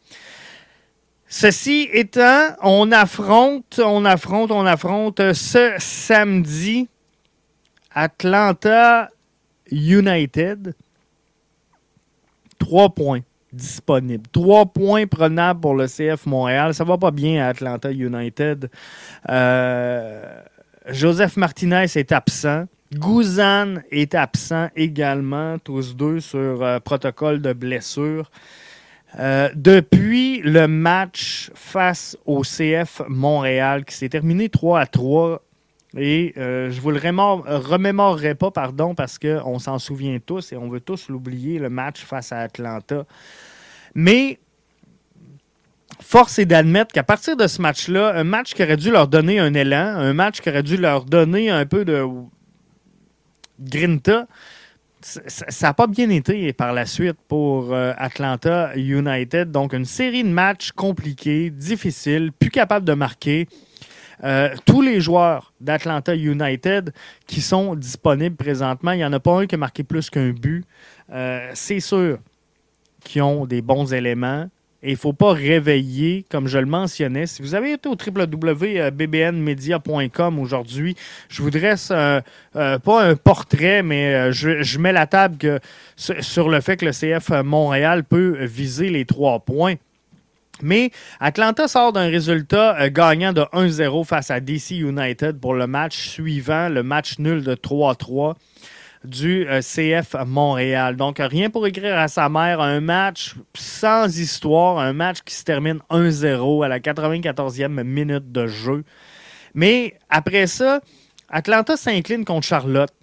Ceci 1.27 1.89
étant, 1.91 2.55
on 2.61 2.91
affronte, 2.91 3.79
on 3.83 4.05
affronte, 4.05 4.51
on 4.51 4.65
affronte 4.65 5.33
ce 5.33 5.73
samedi 5.77 6.87
Atlanta 7.91 9.09
United. 9.71 10.73
Trois 12.63 12.89
points 12.89 13.19
disponibles. 13.51 14.23
Trois 14.31 14.65
points 14.65 15.05
prenables 15.05 15.59
pour 15.59 15.75
le 15.75 15.85
CF 15.85 16.25
Montréal. 16.25 16.73
Ça 16.73 16.85
va 16.85 16.97
pas 16.97 17.11
bien 17.11 17.43
à 17.43 17.49
Atlanta 17.49 17.91
United. 17.91 18.69
Euh, 19.29 20.41
Joseph 20.87 21.35
Martinez 21.35 21.87
est 21.93 22.13
absent. 22.13 22.67
Gouzan 22.93 23.81
est 23.91 24.15
absent 24.15 24.69
également, 24.77 25.57
tous 25.59 25.93
deux 25.93 26.21
sur 26.21 26.63
euh, 26.63 26.79
protocole 26.79 27.41
de 27.41 27.51
blessure. 27.51 28.31
Euh, 29.19 29.49
depuis 29.55 30.39
le 30.41 30.67
match 30.67 31.51
face 31.53 32.17
au 32.25 32.43
CF 32.43 33.01
Montréal, 33.09 33.83
qui 33.83 33.93
s'est 33.95 34.09
terminé 34.09 34.47
3 34.47 34.79
à 34.79 34.85
3, 34.85 35.41
et 35.95 36.33
euh, 36.37 36.71
je 36.71 36.81
vous 36.81 36.91
le 36.91 36.99
remémorerai 36.99 38.35
pas, 38.35 38.51
pardon, 38.51 38.95
parce 38.95 39.19
qu'on 39.19 39.59
s'en 39.59 39.77
souvient 39.77 40.17
tous 40.19 40.51
et 40.51 40.57
on 40.57 40.67
veut 40.69 40.79
tous 40.79 41.09
l'oublier, 41.09 41.59
le 41.59 41.69
match 41.69 42.03
face 42.03 42.31
à 42.31 42.39
Atlanta. 42.39 43.05
Mais 43.93 44.39
force 46.01 46.39
est 46.39 46.45
d'admettre 46.45 46.93
qu'à 46.93 47.03
partir 47.03 47.37
de 47.37 47.45
ce 47.45 47.61
match-là, 47.61 48.15
un 48.15 48.23
match 48.23 48.53
qui 48.53 48.63
aurait 48.63 48.77
dû 48.77 48.89
leur 48.89 49.07
donner 49.07 49.39
un 49.39 49.53
élan, 49.53 49.95
un 49.95 50.13
match 50.13 50.41
qui 50.41 50.49
aurait 50.49 50.63
dû 50.63 50.77
leur 50.77 51.05
donner 51.05 51.51
un 51.51 51.65
peu 51.65 51.85
de 51.85 52.03
grinta, 53.59 54.27
ça 55.03 55.67
n'a 55.67 55.73
pas 55.73 55.87
bien 55.87 56.09
été 56.09 56.53
par 56.53 56.73
la 56.73 56.85
suite 56.85 57.17
pour 57.27 57.73
euh, 57.73 57.93
Atlanta 57.97 58.75
United. 58.75 59.51
Donc, 59.51 59.73
une 59.73 59.85
série 59.85 60.23
de 60.23 60.29
matchs 60.29 60.71
compliqués, 60.71 61.49
difficiles, 61.49 62.31
plus 62.31 62.49
capables 62.49 62.85
de 62.85 62.93
marquer. 62.93 63.47
Euh, 64.23 64.55
tous 64.65 64.81
les 64.81 65.01
joueurs 65.01 65.51
d'Atlanta 65.59 66.15
United 66.15 66.93
qui 67.27 67.41
sont 67.41 67.75
disponibles 67.75 68.37
présentement, 68.37 68.91
il 68.91 68.97
n'y 68.97 69.05
en 69.05 69.11
a 69.11 69.19
pas 69.19 69.41
un 69.41 69.47
qui 69.47 69.55
a 69.55 69.57
marqué 69.57 69.83
plus 69.83 70.09
qu'un 70.09 70.29
but. 70.29 70.63
Euh, 71.11 71.51
c'est 71.53 71.81
sûr 71.81 72.19
qu'ils 73.03 73.21
ont 73.21 73.45
des 73.45 73.61
bons 73.61 73.93
éléments. 73.93 74.47
Et 74.85 74.89
il 74.89 74.93
ne 74.93 74.97
faut 74.97 75.13
pas 75.13 75.31
réveiller, 75.31 76.25
comme 76.29 76.49
je 76.49 76.57
le 76.57 76.65
mentionnais. 76.65 77.25
Si 77.25 77.41
vous 77.41 77.55
avez 77.55 77.71
été 77.71 77.87
au 77.87 77.95
www.bbnmedia.com 77.95 80.39
aujourd'hui, 80.39 80.97
je 81.29 81.41
vous 81.41 81.51
dresse 81.51 81.89
euh, 81.91 82.19
pas 82.51 83.05
un 83.05 83.15
portrait, 83.15 83.81
mais 83.81 84.33
je, 84.33 84.77
mets 84.79 84.91
la 84.91 85.07
table 85.07 85.61
sur 85.95 86.49
le 86.49 86.59
fait 86.59 86.75
que 86.75 86.85
le 86.85 86.91
CF 86.91 87.29
Montréal 87.45 88.03
peut 88.03 88.43
viser 88.43 88.89
les 88.89 89.05
trois 89.05 89.39
points. 89.39 89.75
Mais 90.61 90.91
Atlanta 91.19 91.67
sort 91.67 91.93
d'un 91.93 92.09
résultat 92.09 92.79
euh, 92.79 92.89
gagnant 92.91 93.33
de 93.33 93.41
1-0 93.41 94.05
face 94.05 94.29
à 94.29 94.39
DC 94.39 94.71
United 94.71 95.39
pour 95.39 95.55
le 95.55 95.67
match 95.67 96.09
suivant, 96.09 96.69
le 96.69 96.83
match 96.83 97.17
nul 97.19 97.43
de 97.43 97.55
3-3 97.55 98.35
du 99.03 99.47
euh, 99.49 99.61
CF 99.61 100.15
Montréal. 100.25 100.95
Donc, 100.95 101.17
rien 101.19 101.49
pour 101.49 101.67
écrire 101.67 101.97
à 101.97 102.07
sa 102.07 102.29
mère, 102.29 102.61
un 102.61 102.79
match 102.79 103.35
sans 103.55 104.17
histoire, 104.17 104.79
un 104.79 104.93
match 104.93 105.19
qui 105.25 105.33
se 105.33 105.43
termine 105.43 105.79
1-0 105.89 106.63
à 106.63 106.67
la 106.67 106.79
94e 106.79 107.83
minute 107.83 108.31
de 108.31 108.47
jeu. 108.47 108.83
Mais 109.53 109.97
après 110.09 110.47
ça, 110.47 110.81
Atlanta 111.29 111.75
s'incline 111.77 112.25
contre 112.25 112.47
Charlotte, 112.47 112.93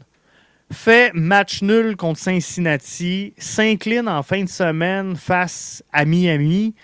fait 0.72 1.12
match 1.14 1.62
nul 1.62 1.96
contre 1.96 2.20
Cincinnati, 2.20 3.34
s'incline 3.38 4.08
en 4.08 4.22
fin 4.22 4.44
de 4.44 4.48
semaine 4.48 5.16
face 5.16 5.82
à 5.92 6.04
Miami. 6.04 6.74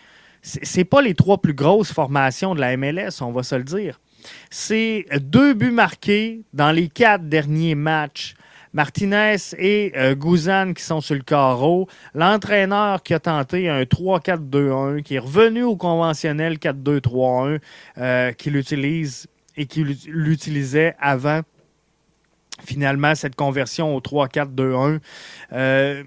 C'est 0.46 0.84
pas 0.84 1.02
les 1.02 1.14
trois 1.14 1.38
plus 1.38 1.54
grosses 1.54 1.92
formations 1.92 2.54
de 2.54 2.60
la 2.60 2.76
MLS, 2.76 3.20
on 3.20 3.32
va 3.32 3.42
se 3.42 3.56
le 3.56 3.64
dire. 3.64 4.00
C'est 4.50 5.06
deux 5.20 5.54
buts 5.54 5.72
marqués 5.72 6.42
dans 6.52 6.70
les 6.70 6.88
quatre 6.88 7.28
derniers 7.28 7.74
matchs 7.74 8.36
Martinez 8.76 9.36
et 9.58 9.92
euh, 9.96 10.14
qui 10.74 10.82
sont 10.82 11.00
sur 11.00 11.14
le 11.14 11.22
carreau. 11.22 11.88
L'entraîneur 12.14 13.02
qui 13.02 13.14
a 13.14 13.18
tenté 13.18 13.70
un 13.70 13.82
3-4-2-1, 13.82 15.02
qui 15.02 15.14
est 15.14 15.18
revenu 15.18 15.62
au 15.62 15.76
conventionnel 15.76 16.58
4-2-3-1, 16.58 17.58
euh, 17.96 18.32
qu'il 18.32 18.54
utilise 18.56 19.28
et 19.56 19.64
qu'il 19.64 19.96
l'utilisait 20.06 20.94
avant 21.00 21.40
finalement 22.66 23.14
cette 23.14 23.34
conversion 23.34 23.96
au 23.96 24.00
3-4-2-1. 24.00 25.00
Euh, 25.52 26.04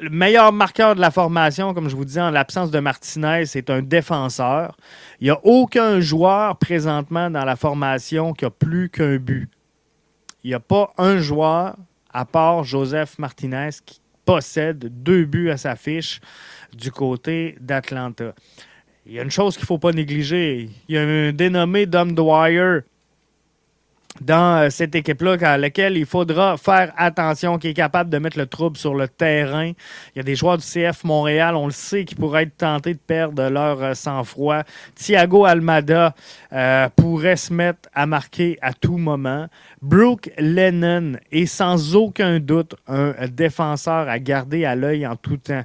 le 0.00 0.10
meilleur 0.10 0.52
marqueur 0.52 0.94
de 0.94 1.00
la 1.00 1.10
formation, 1.10 1.74
comme 1.74 1.88
je 1.88 1.96
vous 1.96 2.04
disais, 2.04 2.20
en 2.20 2.30
l'absence 2.30 2.70
de 2.70 2.78
Martinez, 2.78 3.46
c'est 3.46 3.70
un 3.70 3.82
défenseur. 3.82 4.76
Il 5.20 5.24
n'y 5.24 5.30
a 5.30 5.40
aucun 5.44 6.00
joueur 6.00 6.56
présentement 6.56 7.30
dans 7.30 7.44
la 7.44 7.56
formation 7.56 8.32
qui 8.32 8.44
a 8.44 8.50
plus 8.50 8.88
qu'un 8.88 9.16
but. 9.16 9.48
Il 10.44 10.48
n'y 10.48 10.54
a 10.54 10.60
pas 10.60 10.92
un 10.98 11.18
joueur 11.18 11.76
à 12.12 12.24
part 12.24 12.64
Joseph 12.64 13.18
Martinez 13.18 13.70
qui 13.84 14.00
possède 14.24 15.02
deux 15.02 15.24
buts 15.24 15.50
à 15.50 15.56
sa 15.56 15.76
fiche 15.76 16.20
du 16.76 16.90
côté 16.90 17.56
d'Atlanta. 17.60 18.34
Il 19.06 19.12
y 19.12 19.18
a 19.18 19.22
une 19.22 19.30
chose 19.30 19.54
qu'il 19.54 19.64
ne 19.64 19.66
faut 19.66 19.78
pas 19.78 19.92
négliger. 19.92 20.68
Il 20.88 20.94
y 20.94 20.98
a 20.98 21.02
un 21.02 21.32
dénommé 21.32 21.86
Dom 21.86 22.14
Dwyer 22.14 22.80
dans 24.24 24.62
euh, 24.62 24.70
cette 24.70 24.94
équipe-là 24.94 25.36
à 25.42 25.58
laquelle 25.58 25.96
il 25.96 26.06
faudra 26.06 26.56
faire 26.56 26.92
attention, 26.96 27.58
qui 27.58 27.68
est 27.68 27.74
capable 27.74 28.10
de 28.10 28.18
mettre 28.18 28.38
le 28.38 28.46
trouble 28.46 28.76
sur 28.76 28.94
le 28.94 29.08
terrain. 29.08 29.66
Il 29.66 30.16
y 30.16 30.20
a 30.20 30.22
des 30.22 30.36
joueurs 30.36 30.58
du 30.58 30.64
CF 30.64 31.04
Montréal, 31.04 31.56
on 31.56 31.66
le 31.66 31.72
sait, 31.72 32.04
qui 32.04 32.14
pourraient 32.14 32.44
être 32.44 32.56
tentés 32.56 32.94
de 32.94 32.98
perdre 32.98 33.48
leur 33.48 33.82
euh, 33.82 33.94
sang-froid. 33.94 34.62
Thiago 34.94 35.44
Almada 35.44 36.14
euh, 36.52 36.88
pourrait 36.96 37.36
se 37.36 37.52
mettre 37.52 37.88
à 37.94 38.06
marquer 38.06 38.58
à 38.62 38.72
tout 38.72 38.96
moment. 38.96 39.46
Brooke 39.80 40.30
Lennon 40.38 41.14
est 41.30 41.46
sans 41.46 41.96
aucun 41.96 42.38
doute 42.38 42.74
un 42.86 43.14
défenseur 43.28 44.08
à 44.08 44.18
garder 44.18 44.64
à 44.64 44.76
l'œil 44.76 45.06
en 45.06 45.16
tout 45.16 45.36
temps. 45.36 45.64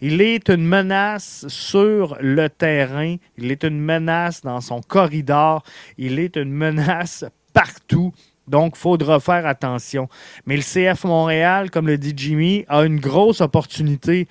Il 0.00 0.20
est 0.20 0.48
une 0.48 0.64
menace 0.64 1.44
sur 1.48 2.16
le 2.20 2.48
terrain, 2.48 3.16
il 3.36 3.50
est 3.50 3.64
une 3.64 3.80
menace 3.80 4.42
dans 4.42 4.60
son 4.60 4.80
corridor, 4.80 5.62
il 5.98 6.18
est 6.18 6.36
une 6.36 6.52
menace 6.52 7.24
partout. 7.58 8.12
Donc, 8.46 8.74
il 8.76 8.78
faudra 8.78 9.18
faire 9.20 9.46
attention. 9.46 10.08
Mais 10.46 10.56
le 10.56 10.62
CF 10.62 11.04
Montréal, 11.04 11.70
comme 11.70 11.86
le 11.86 11.98
dit 11.98 12.14
Jimmy, 12.16 12.64
a 12.68 12.84
une 12.84 13.00
grosse 13.00 13.40
opportunité 13.40 14.28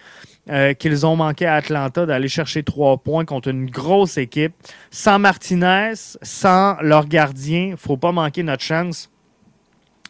euh, 0.50 0.74
qu'ils 0.74 1.06
ont 1.06 1.18
manqué 1.18 1.46
à 1.46 1.56
Atlanta 1.56 2.06
d'aller 2.06 2.30
chercher 2.30 2.64
trois 2.64 2.98
points 2.98 3.26
contre 3.26 3.50
une 3.50 3.70
grosse 3.70 4.18
équipe. 4.18 4.54
Sans 4.92 5.20
Martinez, 5.20 5.94
sans 6.22 6.78
leur 6.82 7.06
gardien, 7.06 7.66
il 7.66 7.72
ne 7.72 7.76
faut 7.76 7.98
pas 7.98 8.14
manquer 8.14 8.44
notre 8.44 8.64
chance. 8.64 9.10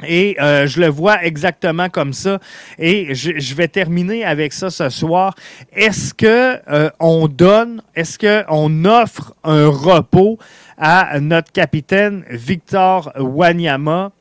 Et 0.06 0.38
euh, 0.40 0.68
je 0.68 0.80
le 0.80 0.88
vois 0.88 1.24
exactement 1.26 1.90
comme 1.90 2.14
ça. 2.14 2.40
Et 2.78 3.16
je, 3.16 3.56
vais 3.56 3.68
terminer 3.68 4.24
avec 4.24 4.54
ça 4.54 4.70
ce 4.70 4.90
soir. 4.90 5.34
Est-ce 5.74 6.14
que 6.14 6.60
euh, 6.72 6.92
on 7.00 7.28
donne, 7.28 7.82
est-ce 7.96 8.20
qu'on 8.20 8.86
offre 8.86 9.34
un 9.44 9.68
repos 9.68 10.38
à 10.78 11.20
notre 11.20 11.52
capitaine 11.52 12.24
Victor 12.30 13.12
Wanyama 13.18 14.12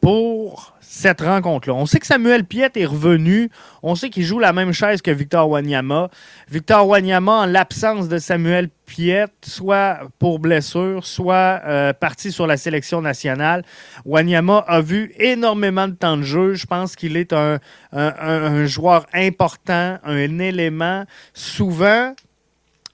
pour 0.00 0.74
cette 0.80 1.20
rencontre-là. 1.20 1.74
On 1.74 1.86
sait 1.86 2.00
que 2.00 2.06
Samuel 2.06 2.44
Piet 2.44 2.70
est 2.74 2.84
revenu. 2.84 3.48
On 3.82 3.94
sait 3.94 4.10
qu'il 4.10 4.24
joue 4.24 4.40
la 4.40 4.52
même 4.52 4.72
chaise 4.72 5.02
que 5.02 5.10
Victor 5.12 5.48
Wanyama. 5.48 6.10
Victor 6.50 6.88
Wanyama, 6.88 7.32
en 7.32 7.46
l'absence 7.46 8.08
de 8.08 8.18
Samuel 8.18 8.70
Piet, 8.86 9.26
soit 9.42 10.00
pour 10.18 10.40
blessure, 10.40 11.06
soit 11.06 11.60
euh, 11.64 11.92
parti 11.92 12.32
sur 12.32 12.46
la 12.48 12.56
sélection 12.56 13.00
nationale. 13.00 13.62
Wanyama 14.04 14.64
a 14.66 14.80
vu 14.80 15.12
énormément 15.16 15.86
de 15.86 15.94
temps 15.94 16.16
de 16.16 16.22
jeu. 16.22 16.54
Je 16.54 16.66
pense 16.66 16.96
qu'il 16.96 17.16
est 17.16 17.32
un, 17.32 17.58
un 17.92 18.66
joueur 18.66 19.06
important, 19.14 19.98
un 20.02 20.38
élément 20.40 21.04
souvent 21.34 22.14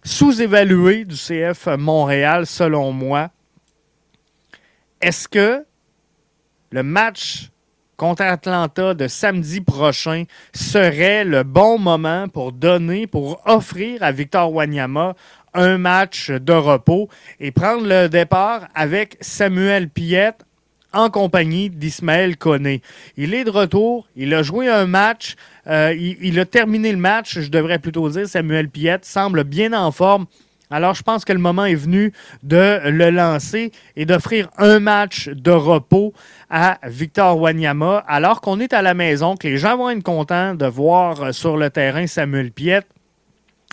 sous-évalué 0.07 1.05
du 1.05 1.17
CF 1.17 1.67
Montréal, 1.77 2.47
selon 2.47 2.93
moi. 2.93 3.31
Est-ce 5.01 5.27
que 5.27 5.65
le 6.71 6.83
match 6.85 7.51
contre 7.97 8.23
Atlanta 8.23 8.95
de 8.95 9.09
samedi 9.09 9.61
prochain 9.61 10.25
serait 10.55 11.25
le 11.25 11.43
bon 11.43 11.79
moment 11.79 12.29
pour 12.29 12.53
donner, 12.53 13.09
pour 13.09 13.43
offrir 13.47 14.03
à 14.03 14.13
Victor 14.13 14.53
Wanyama 14.53 15.17
un 15.55 15.77
match 15.77 16.31
de 16.31 16.53
repos 16.53 17.09
et 17.41 17.51
prendre 17.51 17.87
le 17.87 18.09
départ 18.09 18.69
avec 18.77 19.17
Samuel 19.21 19.89
Piette 19.89 20.45
en 20.93 21.11
compagnie 21.11 21.69
d'Ismaël 21.69 22.37
Koné? 22.37 22.81
Il 23.17 23.35
est 23.35 23.45
de 23.45 23.51
retour, 23.51 24.07
il 24.15 24.33
a 24.35 24.45
joué 24.45 24.69
un 24.69 24.87
match, 24.87 25.35
euh, 25.69 25.95
il, 25.95 26.39
a 26.39 26.45
terminé 26.45 26.93
le 26.93 26.99
match, 26.99 27.41
je 27.41 27.51
devrais 27.51 27.79
plutôt 27.79 28.09
dire, 28.09 28.29
Samuel 28.29 28.69
Piette 28.69 29.05
semble 29.05 29.45
bien 29.45 29.73
en 29.73 29.91
forme. 29.91 30.27
Alors, 30.71 30.95
je 30.95 31.03
pense 31.03 31.25
que 31.25 31.33
le 31.33 31.39
moment 31.39 31.65
est 31.65 31.77
venu 31.77 32.13
de 32.43 32.81
le 32.85 33.11
lancer 33.11 33.71
et 33.95 34.05
d'offrir 34.05 34.49
un 34.59 34.81
match 34.81 35.29
de 35.29 35.53
repos 35.53 36.13
à 36.51 36.79
Victor 36.85 37.39
Wanyama, 37.41 37.99
alors 38.09 38.41
qu'on 38.41 38.59
est 38.59 38.73
à 38.73 38.83
la 38.83 38.95
maison, 38.95 39.37
que 39.37 39.47
les 39.47 39.59
gens 39.59 39.77
vont 39.77 39.91
être 39.91 40.03
contents 40.03 40.55
de 40.55 40.67
voir 40.67 41.33
sur 41.33 41.57
le 41.57 41.71
terrain 41.71 42.07
Samuel 42.07 42.51
Piet. 42.51 42.83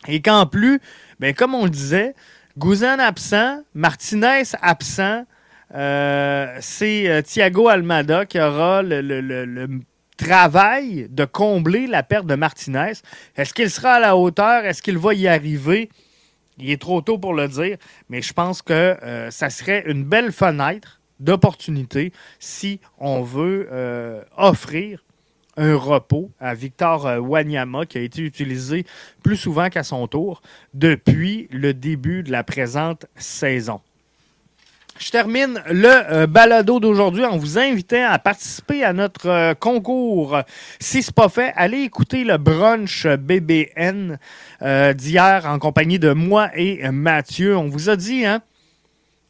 Et 0.08 0.22
qu'en 0.22 0.46
plus, 0.46 0.80
bien, 1.20 1.34
comme 1.34 1.56
on 1.56 1.64
le 1.64 1.70
disait, 1.70 2.14
Gouzan 2.58 3.00
absent, 3.00 3.62
Martinez 3.74 4.44
absent, 4.62 5.26
euh, 5.74 6.58
c'est 6.60 7.10
euh, 7.10 7.22
Thiago 7.24 7.68
Almada 7.68 8.26
qui 8.26 8.40
aura 8.40 8.84
le, 8.84 9.68
travail 10.18 11.08
de 11.10 11.26
combler 11.26 11.88
la 11.88 12.04
perte 12.04 12.26
de 12.26 12.36
Martinez. 12.36 12.94
Est-ce 13.36 13.54
qu'il 13.54 13.70
sera 13.70 13.94
à 13.94 14.00
la 14.00 14.16
hauteur? 14.16 14.66
Est-ce 14.66 14.82
qu'il 14.82 14.98
va 14.98 15.14
y 15.14 15.28
arriver? 15.28 15.90
Il 16.58 16.70
est 16.70 16.82
trop 16.82 17.02
tôt 17.02 17.18
pour 17.18 17.34
le 17.34 17.48
dire, 17.48 17.78
mais 18.10 18.22
je 18.22 18.34
pense 18.34 18.62
que 18.62 18.74
euh, 18.74 19.32
ça 19.32 19.50
serait 19.50 19.84
une 19.88 20.04
belle 20.04 20.32
fenêtre 20.32 21.02
d'opportunité 21.20 22.12
si 22.40 22.80
on 23.00 23.22
veut 23.22 23.68
euh, 23.72 24.24
offrir 24.38 25.04
un 25.58 25.76
repos 25.76 26.32
à 26.40 26.54
Victor 26.54 27.06
euh, 27.06 27.20
Wanyama 27.20 27.86
qui 27.86 27.98
a 27.98 28.02
été 28.02 28.22
utilisé 28.22 28.86
plus 29.24 29.38
souvent 29.38 29.70
qu'à 29.70 29.84
son 29.84 30.08
tour 30.08 30.42
depuis 30.74 31.48
le 31.52 31.74
début 31.74 32.24
de 32.24 32.32
la 32.32 32.44
présente 32.44 33.06
saison. 33.16 33.82
Je 35.00 35.10
termine 35.10 35.62
le 35.72 35.90
euh, 35.90 36.28
balado 36.28 36.80
d'aujourd'hui 36.80 37.26
en 37.26 37.38
vous 37.38 37.58
invitant 37.58 38.08
à 38.10 38.20
participer 38.20 38.84
à 38.84 38.94
notre 38.94 39.28
euh, 39.28 39.54
concours. 39.56 40.40
Si 40.80 41.02
ce 41.02 41.12
pas 41.12 41.30
fait, 41.30 41.52
allez 41.56 41.80
écouter 41.80 42.24
le 42.24 42.38
brunch 42.38 43.08
BBN 43.08 44.20
euh, 44.62 44.94
d'hier 44.94 45.46
en 45.48 45.58
compagnie 45.58 45.98
de 45.98 46.14
moi 46.14 46.50
et 46.56 46.88
Mathieu. 46.92 47.58
On 47.58 47.68
vous 47.68 47.90
a 47.90 47.96
dit, 47.96 48.24
hein, 48.24 48.42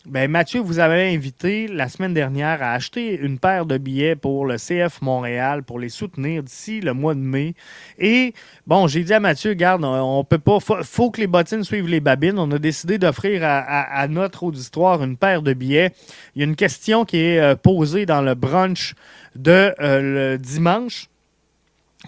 ben, 0.06 0.30
Mathieu 0.30 0.60
vous 0.60 0.80
avez 0.80 1.14
invité 1.14 1.68
la 1.68 1.88
semaine 1.88 2.14
dernière 2.14 2.62
à 2.62 2.74
acheter 2.74 3.18
une 3.18 3.40
paire 3.40 3.66
de 3.66 3.78
billets 3.78 4.18
pour 4.18 4.46
le 4.46 4.58
CF 4.58 5.02
Montréal 5.02 5.64
pour 5.64 5.80
les 5.80 5.88
soutenir 5.88 6.44
d'ici 6.44 6.82
le 6.82 6.94
mois 6.94 7.14
de 7.14 7.22
mai. 7.22 7.56
Et 7.98 8.34
bon, 8.68 8.88
j'ai 8.88 9.04
dit 9.04 9.14
à 9.14 9.22
Mathieu, 9.22 9.54
garde, 9.54 9.86
on 9.86 10.26
peut 10.26 10.40
pas, 10.40 10.60
faut, 10.60 11.10
que 11.10 11.22
les 11.22 11.28
bottines 11.28 11.64
suivent 11.64 11.88
les 11.88 12.02
babines. 12.02 12.38
On 12.38 12.52
a 12.52 12.60
décidé 12.60 12.98
d'offrir 12.98 13.42
à, 13.44 14.08
notre 14.10 14.44
auditoire 14.44 15.02
une 15.04 15.16
paire 15.16 15.42
de 15.42 15.54
billets. 15.54 15.92
Il 16.36 16.42
y 16.42 16.42
a 16.44 16.48
une 16.48 16.58
question 16.58 17.06
qui 17.06 17.18
est 17.18 17.40
euh, 17.40 17.56
posée 17.56 18.06
dans 18.06 18.22
le 18.22 18.36
brunch 18.36 18.96
de 19.36 19.74
euh, 19.80 20.34
le 20.34 20.38
dimanche. 20.38 21.08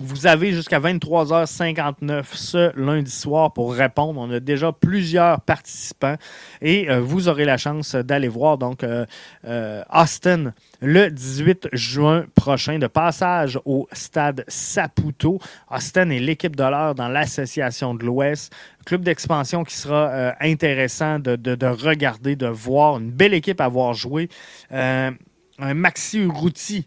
Vous 0.01 0.27
avez 0.27 0.51
jusqu'à 0.51 0.81
23h59 0.81 2.25
ce 2.33 2.77
lundi 2.77 3.09
soir 3.09 3.53
pour 3.53 3.73
répondre. 3.73 4.19
On 4.19 4.29
a 4.29 4.41
déjà 4.41 4.73
plusieurs 4.73 5.39
participants 5.39 6.17
et 6.61 6.89
euh, 6.89 6.99
vous 6.99 7.29
aurez 7.29 7.45
la 7.45 7.55
chance 7.55 7.95
d'aller 7.95 8.27
voir 8.27 8.57
donc 8.57 8.83
euh, 8.83 9.05
euh, 9.45 9.83
Austin 9.89 10.53
le 10.81 11.09
18 11.09 11.69
juin 11.71 12.25
prochain 12.35 12.77
de 12.77 12.87
passage 12.87 13.57
au 13.63 13.87
stade 13.93 14.43
Saputo. 14.49 15.39
Austin 15.71 16.09
est 16.09 16.19
l'équipe 16.19 16.57
de 16.57 16.63
l'heure 16.63 16.93
dans 16.93 17.07
l'association 17.07 17.95
de 17.95 18.03
l'Ouest. 18.03 18.53
Club 18.85 19.01
d'expansion 19.01 19.63
qui 19.63 19.75
sera 19.75 20.33
intéressant 20.41 21.19
de, 21.19 21.37
de, 21.37 21.65
regarder, 21.67 22.35
de 22.35 22.47
voir. 22.47 22.97
Une 22.97 23.11
belle 23.11 23.33
équipe 23.33 23.61
à 23.61 23.69
voir 23.69 23.93
jouer. 23.93 24.27
un 24.71 25.15
Maxi 25.57 26.19
Urruti 26.19 26.85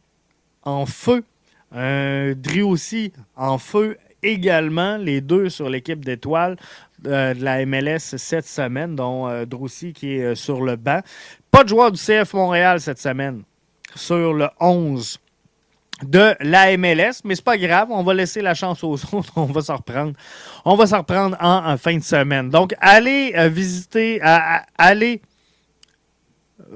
en 0.62 0.84
feu 0.84 1.24
un 1.72 2.34
aussi 2.64 3.12
en 3.36 3.58
feu 3.58 3.96
également, 4.22 4.96
les 4.96 5.20
deux 5.20 5.48
sur 5.48 5.68
l'équipe 5.68 6.04
d'étoiles 6.04 6.56
euh, 7.06 7.34
de 7.34 7.44
la 7.44 7.64
MLS 7.64 7.98
cette 8.16 8.46
semaine, 8.46 8.96
dont 8.96 9.28
euh, 9.28 9.44
qui 9.94 10.16
est 10.16 10.22
euh, 10.22 10.34
sur 10.34 10.62
le 10.62 10.76
banc. 10.76 11.00
Pas 11.50 11.64
de 11.64 11.68
joueur 11.68 11.92
du 11.92 11.98
CF 11.98 12.34
Montréal 12.34 12.80
cette 12.80 12.98
semaine 12.98 13.42
sur 13.94 14.34
le 14.34 14.48
11 14.60 15.18
de 16.02 16.34
la 16.40 16.76
MLS, 16.76 17.22
mais 17.24 17.34
c'est 17.34 17.44
pas 17.44 17.58
grave, 17.58 17.88
on 17.90 18.04
va 18.04 18.14
laisser 18.14 18.40
la 18.40 18.54
chance 18.54 18.84
aux 18.84 18.94
autres, 18.94 19.32
on 19.36 19.46
va 19.46 19.62
s'en 19.62 19.76
reprendre. 19.76 20.12
On 20.64 20.74
va 20.74 20.86
s'en 20.86 20.98
reprendre 20.98 21.36
en, 21.40 21.76
fin 21.76 21.96
de 21.96 22.02
semaine. 22.02 22.50
Donc, 22.50 22.74
allez 22.80 23.32
visiter, 23.48 24.20
allez 24.76 25.22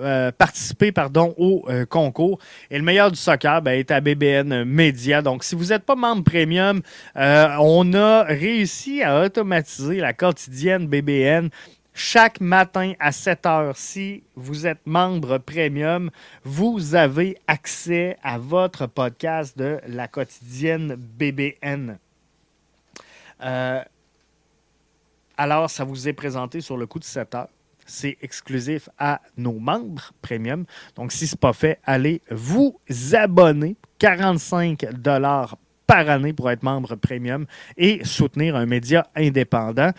euh, 0.01 0.33
participer 0.33 0.91
pardon, 0.91 1.35
au 1.37 1.65
euh, 1.69 1.85
concours. 1.85 2.39
Et 2.71 2.79
le 2.79 2.85
meilleur 2.85 3.11
du 3.11 3.19
soccer 3.19 3.61
ben, 3.61 3.79
est 3.79 3.91
à 3.91 4.01
BBN 4.01 4.65
Media. 4.65 5.21
Donc, 5.21 5.45
si 5.45 5.55
vous 5.55 5.67
n'êtes 5.67 5.85
pas 5.85 5.97
membre 5.97 6.25
premium, 6.25 6.81
euh, 7.17 7.49
on 7.61 7.93
a 7.93 8.23
réussi 8.23 9.03
à 9.03 9.23
automatiser 9.23 9.97
la 9.97 10.13
quotidienne 10.15 10.87
BBN 10.87 11.51
chaque 11.95 12.41
matin 12.41 12.95
à 13.01 13.13
7 13.13 13.45
heures. 13.45 13.77
Si 13.77 14.25
vous 14.35 14.67
êtes 14.67 14.81
membre 14.87 15.37
premium, 15.39 16.11
vous 16.43 16.95
avez 16.95 17.37
accès 17.47 18.17
à 18.23 18.39
votre 18.39 18.87
podcast 18.87 19.59
de 19.59 19.79
la 19.87 20.09
quotidienne 20.09 20.97
BBN. 20.97 21.99
alors, 25.37 25.69
ça 25.69 25.85
vous 25.85 26.09
est 26.09 26.13
présenté 26.15 26.63
sur 26.63 26.79
le 26.79 26.87
coup 26.87 26.99
de 26.99 27.05
7 27.05 27.35
heures 27.35 27.49
c'est 27.93 28.17
exclusif 28.23 28.89
à 28.99 29.21
nos 29.37 29.59
membres 29.59 30.13
premium. 30.23 30.65
Donc, 30.97 31.13
si 31.13 31.27
ce 31.27 31.35
n'est 31.35 31.41
pas 31.41 31.53
fait, 31.53 31.79
allez 31.85 32.23
vous 32.31 32.79
abonner. 33.13 33.77
45 33.99 34.85
par 35.87 36.09
année 36.09 36.33
pour 36.33 36.51
être 36.51 36.63
membre 36.63 36.97
premium 36.97 37.47
et 37.77 38.05
soutenir 38.05 38.57
un 38.57 38.67
média 38.67 39.07
indépendant. 39.15 39.91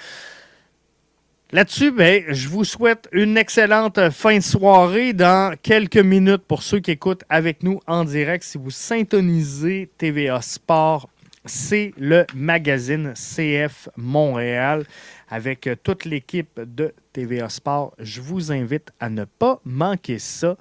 Là-dessus, 1.52 1.92
ben, 1.92 2.24
je 2.30 2.50
vous 2.50 2.64
souhaite 2.64 3.08
une 3.12 3.38
excellente 3.38 4.10
fin 4.10 4.38
de 4.38 4.44
soirée 4.44 5.14
dans 5.14 5.56
quelques 5.62 5.98
minutes 5.98 6.44
pour 6.48 6.64
ceux 6.64 6.80
qui 6.80 6.92
écoutent 6.92 7.24
avec 7.30 7.62
nous 7.62 7.80
en 7.86 8.04
direct. 8.04 8.44
Si 8.44 8.58
vous 8.58 8.72
syntonisez 8.72 9.90
TVA 9.98 10.42
Sport, 10.42 11.08
c'est 11.46 11.94
le 11.98 12.26
magazine 12.34 13.14
CF 13.14 13.90
Montréal 13.98 14.86
avec 15.30 15.68
euh, 15.68 15.76
toute 15.82 16.06
l'équipe 16.06 16.60
de 16.60 16.94
TVA 17.12 17.50
Sport. 17.50 17.94
Je 18.00 18.22
vous 18.22 18.52
invite 18.52 18.92
à 19.00 19.10
ne 19.10 19.26
pas 19.26 19.60
manquer 19.66 20.20
ça. 20.20 20.56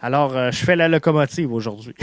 Alors, 0.00 0.36
euh, 0.36 0.50
je 0.50 0.64
fais 0.64 0.76
la 0.76 0.88
locomotive 0.88 1.52
aujourd'hui. 1.52 1.94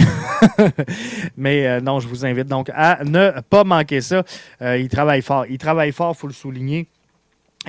Mais 1.37 1.67
euh, 1.67 1.81
non, 1.81 1.99
je 1.99 2.07
vous 2.07 2.25
invite 2.25 2.47
donc 2.47 2.69
à 2.73 3.03
ne 3.03 3.39
pas 3.41 3.63
manquer 3.63 4.01
ça. 4.01 4.23
il 4.61 4.89
travaille 4.89 5.21
fort. 5.21 5.45
Il 5.47 5.57
travaille 5.57 5.91
fort, 5.91 6.13
il 6.15 6.19
faut 6.19 6.27
le 6.27 6.33
souligner. 6.33 6.87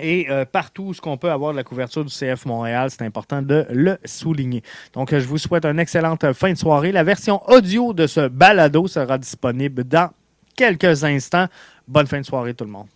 Et 0.02 0.26
partout 0.50 0.90
où 0.90 1.08
on 1.08 1.16
peut 1.16 1.30
avoir 1.30 1.52
de 1.52 1.56
la 1.56 1.62
couverture 1.62 2.04
du 2.04 2.12
CF 2.12 2.46
Montréal, 2.46 2.90
c'est 2.90 3.04
important 3.04 3.40
de 3.42 3.64
le 3.70 3.96
souligner. 4.04 4.60
Donc, 4.92 5.16
je 5.16 5.24
vous 5.24 5.38
souhaite 5.38 5.64
une 5.64 5.78
excellente 5.78 6.32
fin 6.32 6.50
de 6.50 6.58
soirée. 6.58 6.90
La 6.90 7.04
version 7.04 7.40
audio 7.48 7.92
de 7.92 8.08
ce 8.08 8.26
balado 8.26 8.88
sera 8.88 9.18
disponible 9.18 9.84
dans 9.84 10.10
quelques 10.56 11.04
instants. 11.04 11.46
Bonne 11.86 12.08
fin 12.08 12.18
de 12.18 12.26
soirée, 12.26 12.54
tout 12.54 12.64
le 12.64 12.72
monde. 12.72 12.88